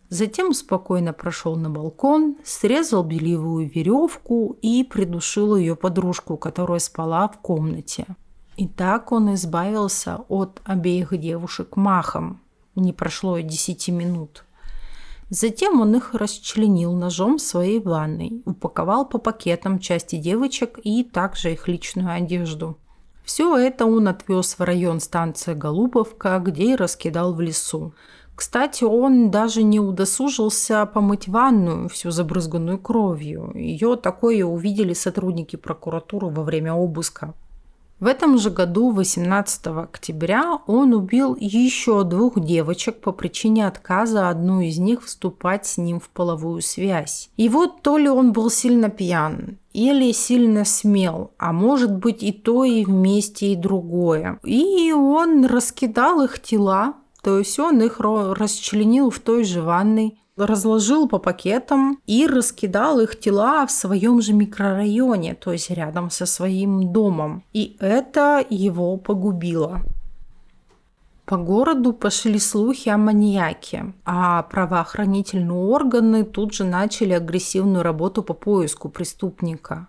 Затем 0.09 0.53
спокойно 0.53 1.13
прошел 1.13 1.57
на 1.57 1.69
балкон, 1.69 2.37
срезал 2.45 3.03
бельевую 3.03 3.69
веревку 3.69 4.57
и 4.63 4.85
придушил 4.85 5.57
ее 5.57 5.75
подружку, 5.75 6.37
которая 6.37 6.79
спала 6.79 7.29
в 7.29 7.39
комнате. 7.39 8.07
И 8.57 8.69
так 8.69 9.13
он 9.13 9.35
избавился 9.35 10.21
от 10.29 10.61
обеих 10.65 11.19
девушек 11.19 11.77
махом. 11.77 12.41
Не 12.75 12.93
прошло 12.93 13.37
и 13.39 13.43
десяти 13.43 13.91
минут. 13.91 14.45
Затем 15.29 15.81
он 15.81 15.97
их 15.97 16.15
расчленил 16.15 16.93
ножом 16.93 17.39
в 17.39 17.43
своей 17.43 17.81
ванной, 17.81 18.43
упаковал 18.45 19.09
по 19.09 19.19
пакетам 19.19 19.81
части 19.81 20.17
девочек 20.17 20.79
и 20.85 21.03
также 21.03 21.53
их 21.53 21.67
личную 21.67 22.13
одежду. 22.13 22.79
Все 23.25 23.57
это 23.57 23.87
он 23.87 24.07
отвез 24.07 24.57
в 24.57 24.63
район 24.63 25.01
станции 25.01 25.53
Голубовка, 25.53 26.39
где 26.39 26.75
и 26.75 26.77
раскидал 26.77 27.35
в 27.35 27.41
лесу. 27.41 27.93
Кстати, 28.37 28.85
он 28.85 29.31
даже 29.31 29.63
не 29.63 29.81
удосужился 29.81 30.85
помыть 30.85 31.27
ванную, 31.27 31.89
всю 31.89 32.11
забрызганную 32.11 32.79
кровью. 32.79 33.51
Ее 33.55 33.97
такое 33.97 34.45
увидели 34.45 34.93
сотрудники 34.93 35.57
прокуратуры 35.57 36.27
во 36.27 36.43
время 36.43 36.75
обыска. 36.75 37.33
В 37.99 38.07
этом 38.07 38.37
же 38.37 38.51
году, 38.51 38.91
18 38.91 39.69
октября, 39.69 40.59
он 40.67 40.93
убил 40.93 41.35
еще 41.41 42.05
двух 42.05 42.39
девочек 42.39 43.01
по 43.01 43.11
причине 43.11 43.67
отказа 43.67 44.29
одной 44.29 44.67
из 44.67 44.77
них 44.77 45.03
вступать 45.03 45.65
с 45.65 45.79
ним 45.79 45.99
в 45.99 46.11
половую 46.11 46.61
связь. 46.61 47.31
И 47.39 47.49
вот 47.49 47.81
то 47.81 47.97
ли 47.97 48.11
он 48.11 48.35
был 48.35 48.51
сильно 48.51 48.91
пьян, 48.91 49.57
или 49.73 50.13
сильно 50.13 50.67
смел, 50.67 51.31
а 51.39 51.55
может 51.55 51.97
быть 51.97 52.23
и 52.23 52.33
то, 52.33 52.65
и 52.65 52.85
вместе, 52.85 53.53
и 53.53 53.57
другое. 53.57 54.39
И 54.45 54.93
он 54.93 55.47
раскидал 55.47 56.21
их 56.21 56.43
тела 56.43 56.97
то 57.27 57.41
есть 57.41 57.59
он 57.59 57.83
их 57.83 57.99
расчленил 57.99 59.11
в 59.11 59.19
той 59.19 59.43
же 59.43 59.61
ванной, 59.61 60.17
разложил 60.37 61.09
по 61.09 61.19
пакетам 61.19 61.99
и 62.07 62.25
раскидал 62.25 63.01
их 63.01 63.19
тела 63.19 63.67
в 63.67 63.73
своем 63.73 64.23
же 64.23 64.33
микрорайоне, 64.33 65.35
то 65.35 65.51
есть 65.51 65.71
рядом 65.71 66.09
со 66.11 66.25
своим 66.25 66.93
домом. 66.93 67.43
И 67.53 67.77
это 67.81 68.47
его 68.49 68.97
погубило. 68.97 69.81
По 71.25 71.37
городу 71.37 71.93
пошли 71.93 72.39
слухи 72.39 72.91
о 72.91 72.97
маньяке, 72.97 73.93
а 74.05 74.45
правоохранительные 74.45 75.51
органы 75.51 76.23
тут 76.23 76.53
же 76.53 76.63
начали 76.63 77.15
агрессивную 77.15 77.83
работу 77.83 78.23
по 78.23 78.35
поиску 78.35 78.89
преступника. 78.89 79.89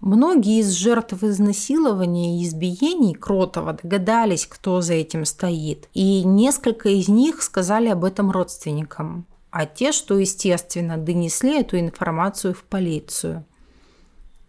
Многие 0.00 0.60
из 0.60 0.72
жертв 0.72 1.22
изнасилования 1.22 2.38
и 2.38 2.44
избиений 2.44 3.14
Кротова 3.14 3.72
догадались, 3.72 4.46
кто 4.46 4.80
за 4.80 4.94
этим 4.94 5.24
стоит, 5.24 5.88
и 5.94 6.24
несколько 6.24 6.90
из 6.90 7.08
них 7.08 7.42
сказали 7.42 7.88
об 7.88 8.04
этом 8.04 8.30
родственникам, 8.30 9.26
а 9.50 9.66
те, 9.66 9.92
что, 9.92 10.18
естественно, 10.18 10.98
донесли 10.98 11.60
эту 11.60 11.78
информацию 11.78 12.54
в 12.54 12.64
полицию. 12.64 13.44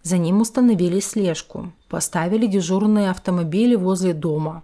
За 0.03 0.17
ним 0.17 0.41
установили 0.41 0.99
слежку, 0.99 1.71
поставили 1.89 2.47
дежурные 2.47 3.09
автомобили 3.09 3.75
возле 3.75 4.13
дома. 4.13 4.63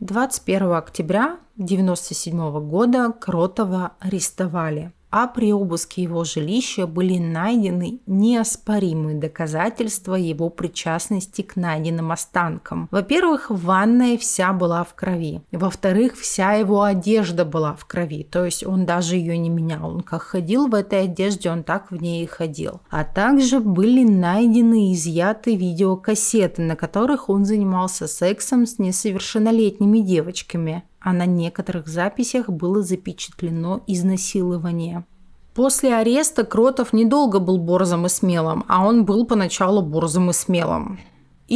21 0.00 0.72
октября 0.72 1.38
1997 1.56 2.68
года 2.68 3.12
Кротова 3.12 3.92
арестовали– 4.00 4.92
а 5.16 5.28
при 5.28 5.52
обыске 5.52 6.02
его 6.02 6.24
жилища 6.24 6.88
были 6.88 7.18
найдены 7.18 8.00
неоспоримые 8.04 9.16
доказательства 9.16 10.16
его 10.16 10.50
причастности 10.50 11.42
к 11.42 11.54
найденным 11.54 12.10
останкам. 12.10 12.88
Во-первых, 12.90 13.48
ванная 13.48 14.18
вся 14.18 14.52
была 14.52 14.82
в 14.82 14.94
крови. 14.94 15.40
Во-вторых, 15.52 16.16
вся 16.16 16.54
его 16.54 16.82
одежда 16.82 17.44
была 17.44 17.76
в 17.76 17.84
крови, 17.84 18.24
то 18.24 18.44
есть 18.44 18.66
он 18.66 18.86
даже 18.86 19.14
ее 19.14 19.38
не 19.38 19.50
менял. 19.50 19.88
Он 19.88 20.00
как 20.00 20.22
ходил 20.22 20.66
в 20.66 20.74
этой 20.74 21.04
одежде, 21.04 21.48
он 21.48 21.62
так 21.62 21.92
в 21.92 22.02
ней 22.02 22.24
и 22.24 22.26
ходил. 22.26 22.80
А 22.90 23.04
также 23.04 23.60
были 23.60 24.02
найдены 24.02 24.90
и 24.90 24.94
изъяты 24.94 25.54
видеокассеты, 25.54 26.62
на 26.62 26.74
которых 26.74 27.28
он 27.28 27.44
занимался 27.44 28.08
сексом 28.08 28.66
с 28.66 28.80
несовершеннолетними 28.80 30.00
девочками 30.00 30.82
а 31.04 31.12
на 31.12 31.26
некоторых 31.26 31.86
записях 31.86 32.48
было 32.48 32.82
запечатлено 32.82 33.82
изнасилование. 33.86 35.04
После 35.54 35.94
ареста 35.94 36.44
Кротов 36.44 36.92
недолго 36.92 37.38
был 37.38 37.58
борзым 37.58 38.06
и 38.06 38.08
смелым, 38.08 38.64
а 38.66 38.84
он 38.84 39.04
был 39.04 39.26
поначалу 39.26 39.82
борзым 39.82 40.30
и 40.30 40.32
смелым. 40.32 40.98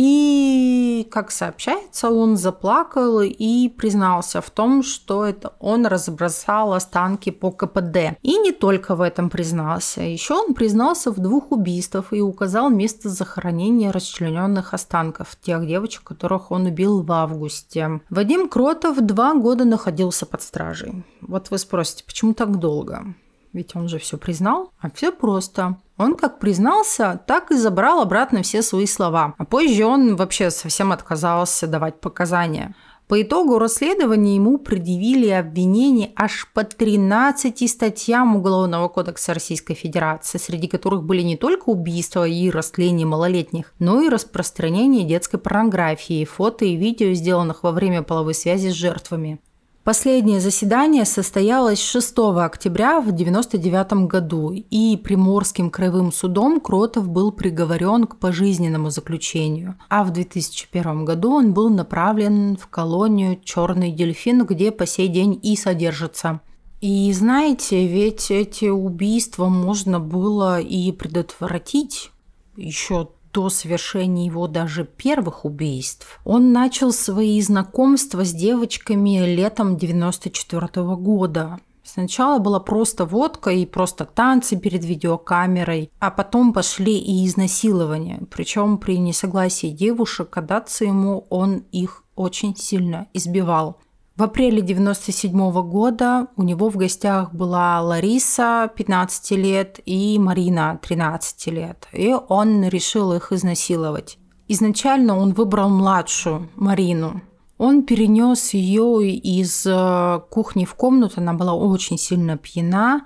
И, 0.01 1.09
как 1.11 1.33
сообщается, 1.33 2.09
он 2.09 2.37
заплакал 2.37 3.21
и 3.21 3.69
признался 3.69 4.41
в 4.41 4.49
том, 4.49 4.85
что 4.85 5.25
это 5.25 5.55
он 5.59 5.87
разбросал 5.87 6.73
останки 6.73 7.31
по 7.31 7.51
КПД. 7.51 8.17
И 8.23 8.39
не 8.39 8.53
только 8.53 8.95
в 8.95 9.01
этом 9.01 9.29
признался. 9.29 10.03
Еще 10.03 10.35
он 10.35 10.55
признался 10.55 11.11
в 11.11 11.19
двух 11.19 11.51
убийствах 11.51 12.13
и 12.13 12.21
указал 12.21 12.71
место 12.71 13.09
захоронения 13.09 13.91
расчлененных 13.91 14.73
останков 14.73 15.35
тех 15.43 15.67
девочек, 15.67 16.05
которых 16.05 16.53
он 16.53 16.67
убил 16.67 17.03
в 17.03 17.11
августе. 17.11 18.01
Вадим 18.09 18.49
Кротов 18.49 18.99
два 19.01 19.35
года 19.35 19.65
находился 19.65 20.27
под 20.27 20.43
стражей. 20.43 21.05
Вот 21.23 21.51
вы 21.51 21.59
спросите, 21.59 22.05
почему 22.07 22.35
так 22.35 22.61
долго? 22.61 23.17
ведь 23.53 23.75
он 23.75 23.89
же 23.89 23.99
все 23.99 24.17
признал. 24.17 24.73
А 24.79 24.91
все 24.91 25.13
просто. 25.13 25.77
Он 25.99 26.15
как 26.15 26.39
признался, 26.39 27.21
так 27.27 27.51
и 27.51 27.57
забрал 27.57 28.01
обратно 28.01 28.43
все 28.43 28.63
свои 28.63 28.87
слова. 28.87 29.35
А 29.37 29.45
позже 29.45 29.85
он 29.85 30.15
вообще 30.15 30.51
совсем 30.51 30.93
отказался 30.93 31.67
давать 31.67 32.01
показания. 32.01 32.75
По 33.09 33.23
итогу 33.23 33.59
расследования 33.59 34.37
ему 34.37 34.59
предъявили 34.59 35.31
обвинения 35.31 36.13
аж 36.15 36.47
по 36.53 36.63
13 36.63 37.69
статьям 37.69 38.37
Уголовного 38.37 38.89
кодекса 38.89 39.33
Российской 39.33 39.75
Федерации, 39.75 40.37
среди 40.37 40.69
которых 40.69 41.03
были 41.05 41.23
не 41.23 41.39
только 41.39 41.71
убийства 41.71 42.29
и 42.29 42.51
растление 42.51 43.07
малолетних, 43.07 43.73
но 43.79 44.03
и 44.03 44.11
распространение 44.11 45.05
детской 45.05 45.39
порнографии, 45.39 46.27
фото 46.27 46.67
и 46.67 46.77
видео, 46.77 47.15
сделанных 47.15 47.63
во 47.63 47.73
время 47.73 48.03
половой 48.03 48.35
связи 48.35 48.69
с 48.69 48.75
жертвами. 48.75 49.41
Последнее 49.89 50.39
заседание 50.39 51.07
состоялось 51.07 51.81
6 51.81 52.19
октября 52.19 53.01
в 53.01 53.09
1999 53.09 54.07
году, 54.07 54.53
и 54.53 55.01
Приморским 55.03 55.71
краевым 55.71 56.13
судом 56.13 56.61
Кротов 56.61 57.09
был 57.09 57.33
приговорен 57.33 58.05
к 58.05 58.19
пожизненному 58.19 58.91
заключению, 58.91 59.79
а 59.89 60.05
в 60.05 60.11
2001 60.11 61.07
году 61.07 61.33
он 61.33 61.55
был 61.55 61.71
направлен 61.71 62.59
в 62.59 62.67
колонию 62.67 63.41
«Черный 63.43 63.91
дельфин», 63.91 64.45
где 64.45 64.73
по 64.73 64.85
сей 64.85 65.09
день 65.09 65.41
и 65.43 65.57
содержится. 65.57 66.41
И 66.83 67.11
знаете, 67.15 67.87
ведь 67.87 68.31
эти 68.31 68.67
убийства 68.67 69.47
можно 69.47 70.01
было 70.01 70.61
и 70.61 70.93
предотвратить 70.93 72.11
еще 72.59 73.09
до 73.39 73.51
совершения 73.51 74.27
его 74.27 74.49
даже 74.49 74.85
первых 74.85 75.45
убийств, 75.45 76.21
он 76.25 76.51
начал 76.53 76.91
свои 76.93 77.41
знакомства 77.41 78.25
с 78.25 78.33
девочками 78.33 79.25
летом 79.25 79.77
94 79.77 80.97
года. 80.97 81.61
Сначала 81.85 82.41
была 82.41 82.59
просто 82.59 83.05
водка 83.05 83.51
и 83.51 83.65
просто 83.65 84.07
танцы 84.07 84.57
перед 84.57 84.85
видеокамерой, 84.85 85.93
а 86.01 86.11
потом 86.11 86.53
пошли 86.53 86.99
и 86.99 87.25
изнасилования. 87.25 88.23
Причем 88.29 88.77
при 88.79 88.99
несогласии 88.99 89.69
девушек 89.69 90.37
отдаться 90.37 90.85
ему 90.85 91.25
он 91.31 91.59
их 91.71 92.03
очень 92.17 92.57
сильно 92.57 93.07
избивал. 93.15 93.79
В 94.19 94.25
апреле 94.25 94.63
97 94.63 95.31
года 95.63 96.27
у 96.35 96.43
него 96.43 96.71
в 96.71 96.77
гостях 96.77 97.33
была 97.33 97.81
Лариса, 97.81 98.69
15 98.75 99.31
лет, 99.39 99.79
и 99.85 100.19
Марина, 100.19 100.81
13 100.83 101.47
лет. 101.53 101.87
И 101.93 102.13
он 102.29 102.65
решил 102.65 103.13
их 103.13 103.31
изнасиловать. 103.31 104.19
Изначально 104.49 105.17
он 105.17 105.35
выбрал 105.35 105.69
младшую, 105.69 106.49
Марину. 106.57 107.23
Он 107.59 107.85
перенес 107.85 108.55
ее 108.55 109.09
из 109.09 109.65
э, 109.65 110.21
кухни 110.31 110.65
в 110.65 110.75
комнату, 110.75 111.15
она 111.19 111.35
была 111.35 111.55
очень 111.55 111.97
сильно 111.97 112.37
пьяна, 112.37 113.03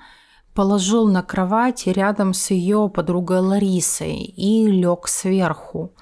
положил 0.54 1.08
на 1.08 1.22
кровать 1.22 1.86
рядом 1.86 2.32
с 2.32 2.50
ее 2.52 2.88
подругой 2.88 3.40
Ларисой 3.40 4.16
и 4.16 4.66
лег 4.66 5.08
сверху. 5.08 5.92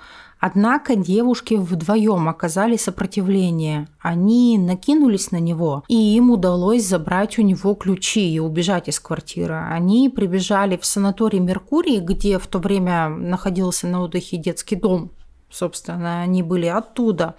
Однако 0.40 0.96
девушки 0.96 1.54
вдвоем 1.54 2.28
оказали 2.28 2.76
сопротивление. 2.76 3.88
Они 4.00 4.56
накинулись 4.58 5.30
на 5.32 5.38
него, 5.38 5.84
и 5.86 5.94
им 5.94 6.30
удалось 6.30 6.86
забрать 6.86 7.38
у 7.38 7.42
него 7.42 7.74
ключи 7.74 8.32
и 8.32 8.38
убежать 8.38 8.88
из 8.88 8.98
квартиры. 8.98 9.54
Они 9.70 10.08
прибежали 10.08 10.78
в 10.78 10.86
санаторий 10.86 11.40
Меркурий, 11.40 12.00
где 12.00 12.38
в 12.38 12.46
то 12.46 12.58
время 12.58 13.10
находился 13.10 13.86
на 13.86 14.02
отдыхе 14.02 14.38
детский 14.38 14.76
дом. 14.76 15.10
Собственно, 15.50 16.22
они 16.22 16.42
были 16.42 16.66
оттуда 16.66 17.34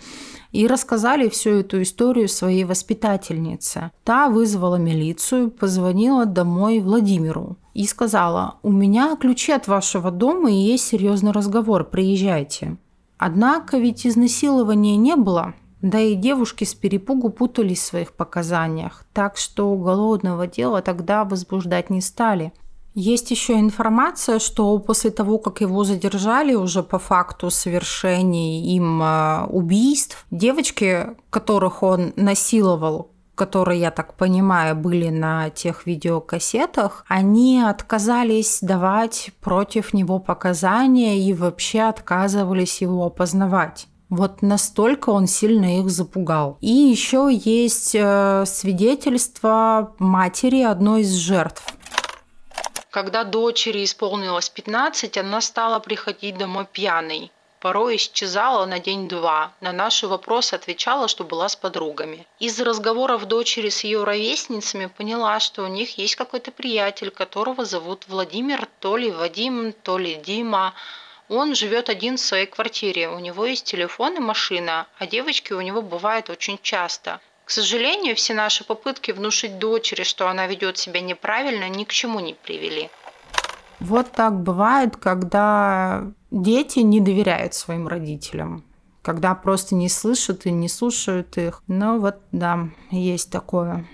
и 0.52 0.68
рассказали 0.68 1.30
всю 1.30 1.52
эту 1.52 1.82
историю 1.82 2.28
своей 2.28 2.66
воспитательнице. 2.66 3.92
Та 4.04 4.30
вызвала 4.30 4.76
милицию, 4.76 5.50
позвонила 5.50 6.26
домой 6.26 6.82
Владимиру 6.82 7.58
и 7.74 7.88
сказала, 7.88 8.56
у 8.64 8.72
меня 8.72 9.16
ключи 9.16 9.54
от 9.54 9.68
вашего 9.68 10.12
дома 10.12 10.52
и 10.52 10.56
есть 10.56 10.86
серьезный 10.86 11.32
разговор, 11.32 11.86
приезжайте. 11.86 12.78
Однако 13.24 13.78
ведь 13.78 14.08
изнасилования 14.08 14.98
не 14.98 15.16
было. 15.16 15.54
Да 15.84 16.00
и 16.00 16.16
девушки 16.16 16.64
с 16.64 16.74
перепугу 16.74 17.30
путались 17.30 17.78
в 17.78 17.86
своих 17.86 18.14
показаниях, 18.14 19.06
так 19.14 19.38
что 19.38 19.70
уголовного 19.70 20.48
дела 20.48 20.82
тогда 20.82 21.24
возбуждать 21.24 21.92
не 21.92 22.02
стали. 22.02 22.52
Есть 22.96 23.30
еще 23.30 23.60
информация, 23.60 24.40
что 24.40 24.76
после 24.80 25.12
того, 25.12 25.38
как 25.38 25.62
его 25.62 25.84
задержали 25.84 26.56
уже 26.56 26.82
по 26.82 26.98
факту 26.98 27.52
совершения 27.52 28.66
им 28.76 29.04
э, 29.04 29.46
убийств, 29.46 30.26
девочки, 30.32 31.16
которых 31.30 31.84
он 31.84 32.14
насиловал, 32.16 33.11
которые, 33.36 33.82
я 33.82 33.92
так 33.92 34.16
понимаю, 34.16 34.76
были 34.76 35.10
на 35.10 35.50
тех 35.50 35.86
видеокассетах, 35.86 37.06
они 37.08 37.62
отказались 37.62 38.60
давать 38.62 39.32
против 39.42 39.94
него 39.94 40.20
показания 40.20 41.20
и 41.20 41.34
вообще 41.34 41.82
отказывались 41.82 42.82
его 42.82 43.06
опознавать. 43.06 43.88
Вот 44.10 44.42
настолько 44.42 45.10
он 45.12 45.26
сильно 45.26 45.80
их 45.80 45.90
запугал. 45.90 46.58
И 46.60 46.70
еще 46.70 47.30
есть 47.32 47.96
э, 47.96 48.44
свидетельство 48.46 49.96
матери 50.00 50.64
одной 50.64 51.02
из 51.02 51.14
жертв. 51.14 51.64
Когда 52.90 53.24
дочери 53.24 53.86
исполнилось 53.86 54.50
15, 54.50 55.18
она 55.18 55.40
стала 55.40 55.80
приходить 55.80 56.38
домой 56.38 56.68
пьяной. 56.70 57.32
Порой 57.62 57.98
исчезала 57.98 58.66
на 58.66 58.80
день-два. 58.80 59.54
На 59.62 59.72
наши 59.72 60.08
вопросы 60.08 60.56
отвечала, 60.56 61.08
что 61.08 61.24
была 61.24 61.48
с 61.48 61.56
подругами. 61.56 62.26
Из 62.40 62.60
разговоров 62.60 63.26
дочери 63.26 63.70
с 63.70 63.84
ее 63.84 64.04
ровесницами 64.04 64.88
поняла, 64.88 65.40
что 65.40 65.64
у 65.64 65.68
них 65.68 66.00
есть 66.00 66.16
какой-то 66.16 66.52
приятель, 66.52 67.12
которого 67.12 67.64
зовут 67.64 68.06
Владимир, 68.08 68.68
то 68.80 68.98
ли 68.98 69.12
Вадим, 69.12 69.74
то 69.84 70.00
ли 70.00 70.16
Дима. 70.16 70.74
Он 71.30 71.54
живет 71.54 71.90
один 71.90 72.18
в 72.18 72.20
своей 72.22 72.48
квартире, 72.48 73.10
у 73.10 73.20
него 73.20 73.46
есть 73.46 73.66
телефон 73.66 74.16
и 74.16 74.20
машина, 74.20 74.88
а 74.98 75.06
девочки 75.06 75.54
у 75.54 75.62
него 75.62 75.84
бывают 75.84 76.32
очень 76.32 76.58
часто. 76.64 77.22
К 77.46 77.52
сожалению, 77.52 78.16
все 78.16 78.34
наши 78.34 78.64
попытки 78.64 79.12
внушить 79.12 79.60
дочери, 79.60 80.02
что 80.02 80.28
она 80.28 80.48
ведет 80.48 80.80
себя 80.80 81.00
неправильно, 81.00 81.70
ни 81.70 81.84
к 81.84 81.94
чему 81.94 82.22
не 82.22 82.34
привели. 82.34 82.90
Вот 83.80 84.12
так 84.12 84.34
бывает, 84.34 84.98
когда 84.98 86.12
дети 86.32 86.80
не 86.80 87.00
доверяют 87.00 87.54
своим 87.54 87.88
родителям, 87.88 88.64
когда 89.02 89.36
просто 89.36 89.76
не 89.76 89.90
слышат 89.90 90.46
и 90.46 90.52
не 90.52 90.70
слушают 90.70 91.38
их. 91.38 91.62
Ну 91.68 92.00
вот, 92.00 92.18
да, 92.32 92.70
есть 92.90 93.30
такое. 93.30 93.86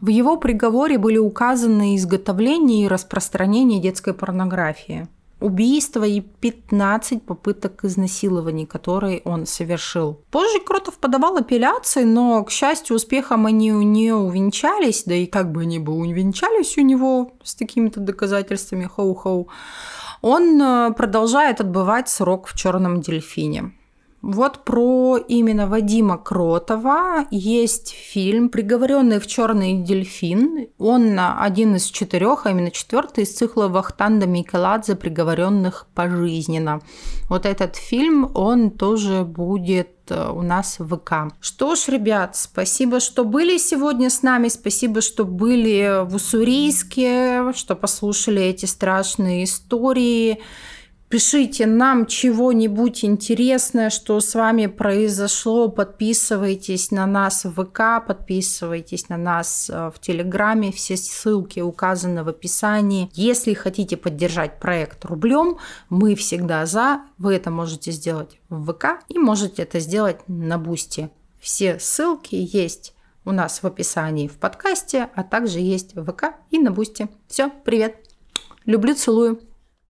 В 0.00 0.08
его 0.08 0.36
приговоре 0.36 0.98
были 0.98 1.18
указаны 1.18 1.96
изготовление 1.96 2.84
и 2.84 2.88
распространение 2.88 3.80
детской 3.80 4.12
порнографии 4.12 5.08
убийства 5.44 6.04
и 6.04 6.20
15 6.20 7.22
попыток 7.22 7.84
изнасилований, 7.84 8.64
которые 8.64 9.20
он 9.24 9.46
совершил. 9.46 10.20
Позже 10.30 10.58
Кротов 10.60 10.94
подавал 10.98 11.36
апелляции, 11.36 12.04
но, 12.04 12.42
к 12.44 12.50
счастью, 12.50 12.96
успехом 12.96 13.44
они 13.44 13.68
не 13.68 14.12
увенчались, 14.12 15.04
да 15.04 15.14
и 15.14 15.26
как 15.26 15.52
бы 15.52 15.62
они 15.62 15.78
бы 15.78 15.92
увенчались 15.92 16.78
у 16.78 16.80
него 16.80 17.32
с 17.42 17.54
такими-то 17.54 18.00
доказательствами, 18.00 18.86
хоу-хоу, 18.86 19.48
он 20.24 20.58
э, 20.62 20.92
продолжает 20.96 21.60
отбывать 21.60 22.08
срок 22.08 22.46
в 22.46 22.54
черном 22.56 23.02
дельфине. 23.02 23.72
Вот 24.26 24.64
про 24.64 25.18
именно 25.18 25.66
Вадима 25.66 26.16
Кротова 26.16 27.26
есть 27.30 27.90
фильм 27.90 28.48
«Приговоренный 28.48 29.20
в 29.20 29.26
черный 29.26 29.82
дельфин». 29.82 30.68
Он 30.78 31.18
один 31.20 31.74
из 31.74 31.84
четырех, 31.84 32.46
а 32.46 32.52
именно 32.52 32.70
четвертый 32.70 33.24
из 33.24 33.36
цикла 33.36 33.68
Вахтанда 33.68 34.26
Микеладзе 34.26 34.94
«Приговоренных 34.94 35.86
пожизненно». 35.94 36.80
Вот 37.28 37.44
этот 37.44 37.76
фильм, 37.76 38.30
он 38.32 38.70
тоже 38.70 39.24
будет 39.24 39.90
э, 40.08 40.30
у 40.30 40.40
нас 40.40 40.78
в 40.78 40.96
ВК. 40.96 41.34
Что 41.40 41.74
ж, 41.74 41.88
ребят, 41.88 42.34
спасибо, 42.34 43.00
что 43.00 43.24
были 43.24 43.58
сегодня 43.58 44.08
с 44.08 44.22
нами, 44.22 44.48
спасибо, 44.48 45.02
что 45.02 45.26
были 45.26 46.02
в 46.02 46.14
Уссурийске, 46.14 47.52
что 47.54 47.76
послушали 47.76 48.40
эти 48.40 48.64
страшные 48.64 49.44
истории. 49.44 50.40
Пишите 51.14 51.66
нам 51.66 52.06
чего-нибудь 52.06 53.04
интересное, 53.04 53.90
что 53.90 54.18
с 54.18 54.34
вами 54.34 54.66
произошло. 54.66 55.68
Подписывайтесь 55.68 56.90
на 56.90 57.06
нас 57.06 57.44
в 57.44 57.52
ВК, 57.52 58.04
подписывайтесь 58.04 59.08
на 59.08 59.16
нас 59.16 59.70
э, 59.70 59.92
в 59.94 60.00
Телеграме. 60.00 60.72
Все 60.72 60.96
ссылки 60.96 61.60
указаны 61.60 62.24
в 62.24 62.28
описании. 62.28 63.12
Если 63.12 63.54
хотите 63.54 63.96
поддержать 63.96 64.58
проект 64.58 65.04
рублем, 65.04 65.58
мы 65.88 66.16
всегда 66.16 66.66
за. 66.66 67.02
Вы 67.16 67.36
это 67.36 67.52
можете 67.52 67.92
сделать 67.92 68.40
в 68.48 68.72
ВК 68.72 68.98
и 69.08 69.16
можете 69.16 69.62
это 69.62 69.78
сделать 69.78 70.18
на 70.26 70.58
Boosty. 70.58 71.10
Все 71.38 71.78
ссылки 71.78 72.34
есть 72.34 72.92
у 73.24 73.30
нас 73.30 73.62
в 73.62 73.66
описании 73.68 74.26
в 74.26 74.34
подкасте, 74.38 75.08
а 75.14 75.22
также 75.22 75.60
есть 75.60 75.94
в 75.94 76.04
ВК 76.10 76.34
и 76.50 76.58
на 76.58 76.72
Boosty. 76.72 77.06
Все, 77.28 77.52
привет. 77.64 77.98
Люблю, 78.66 78.96
целую. 78.96 79.53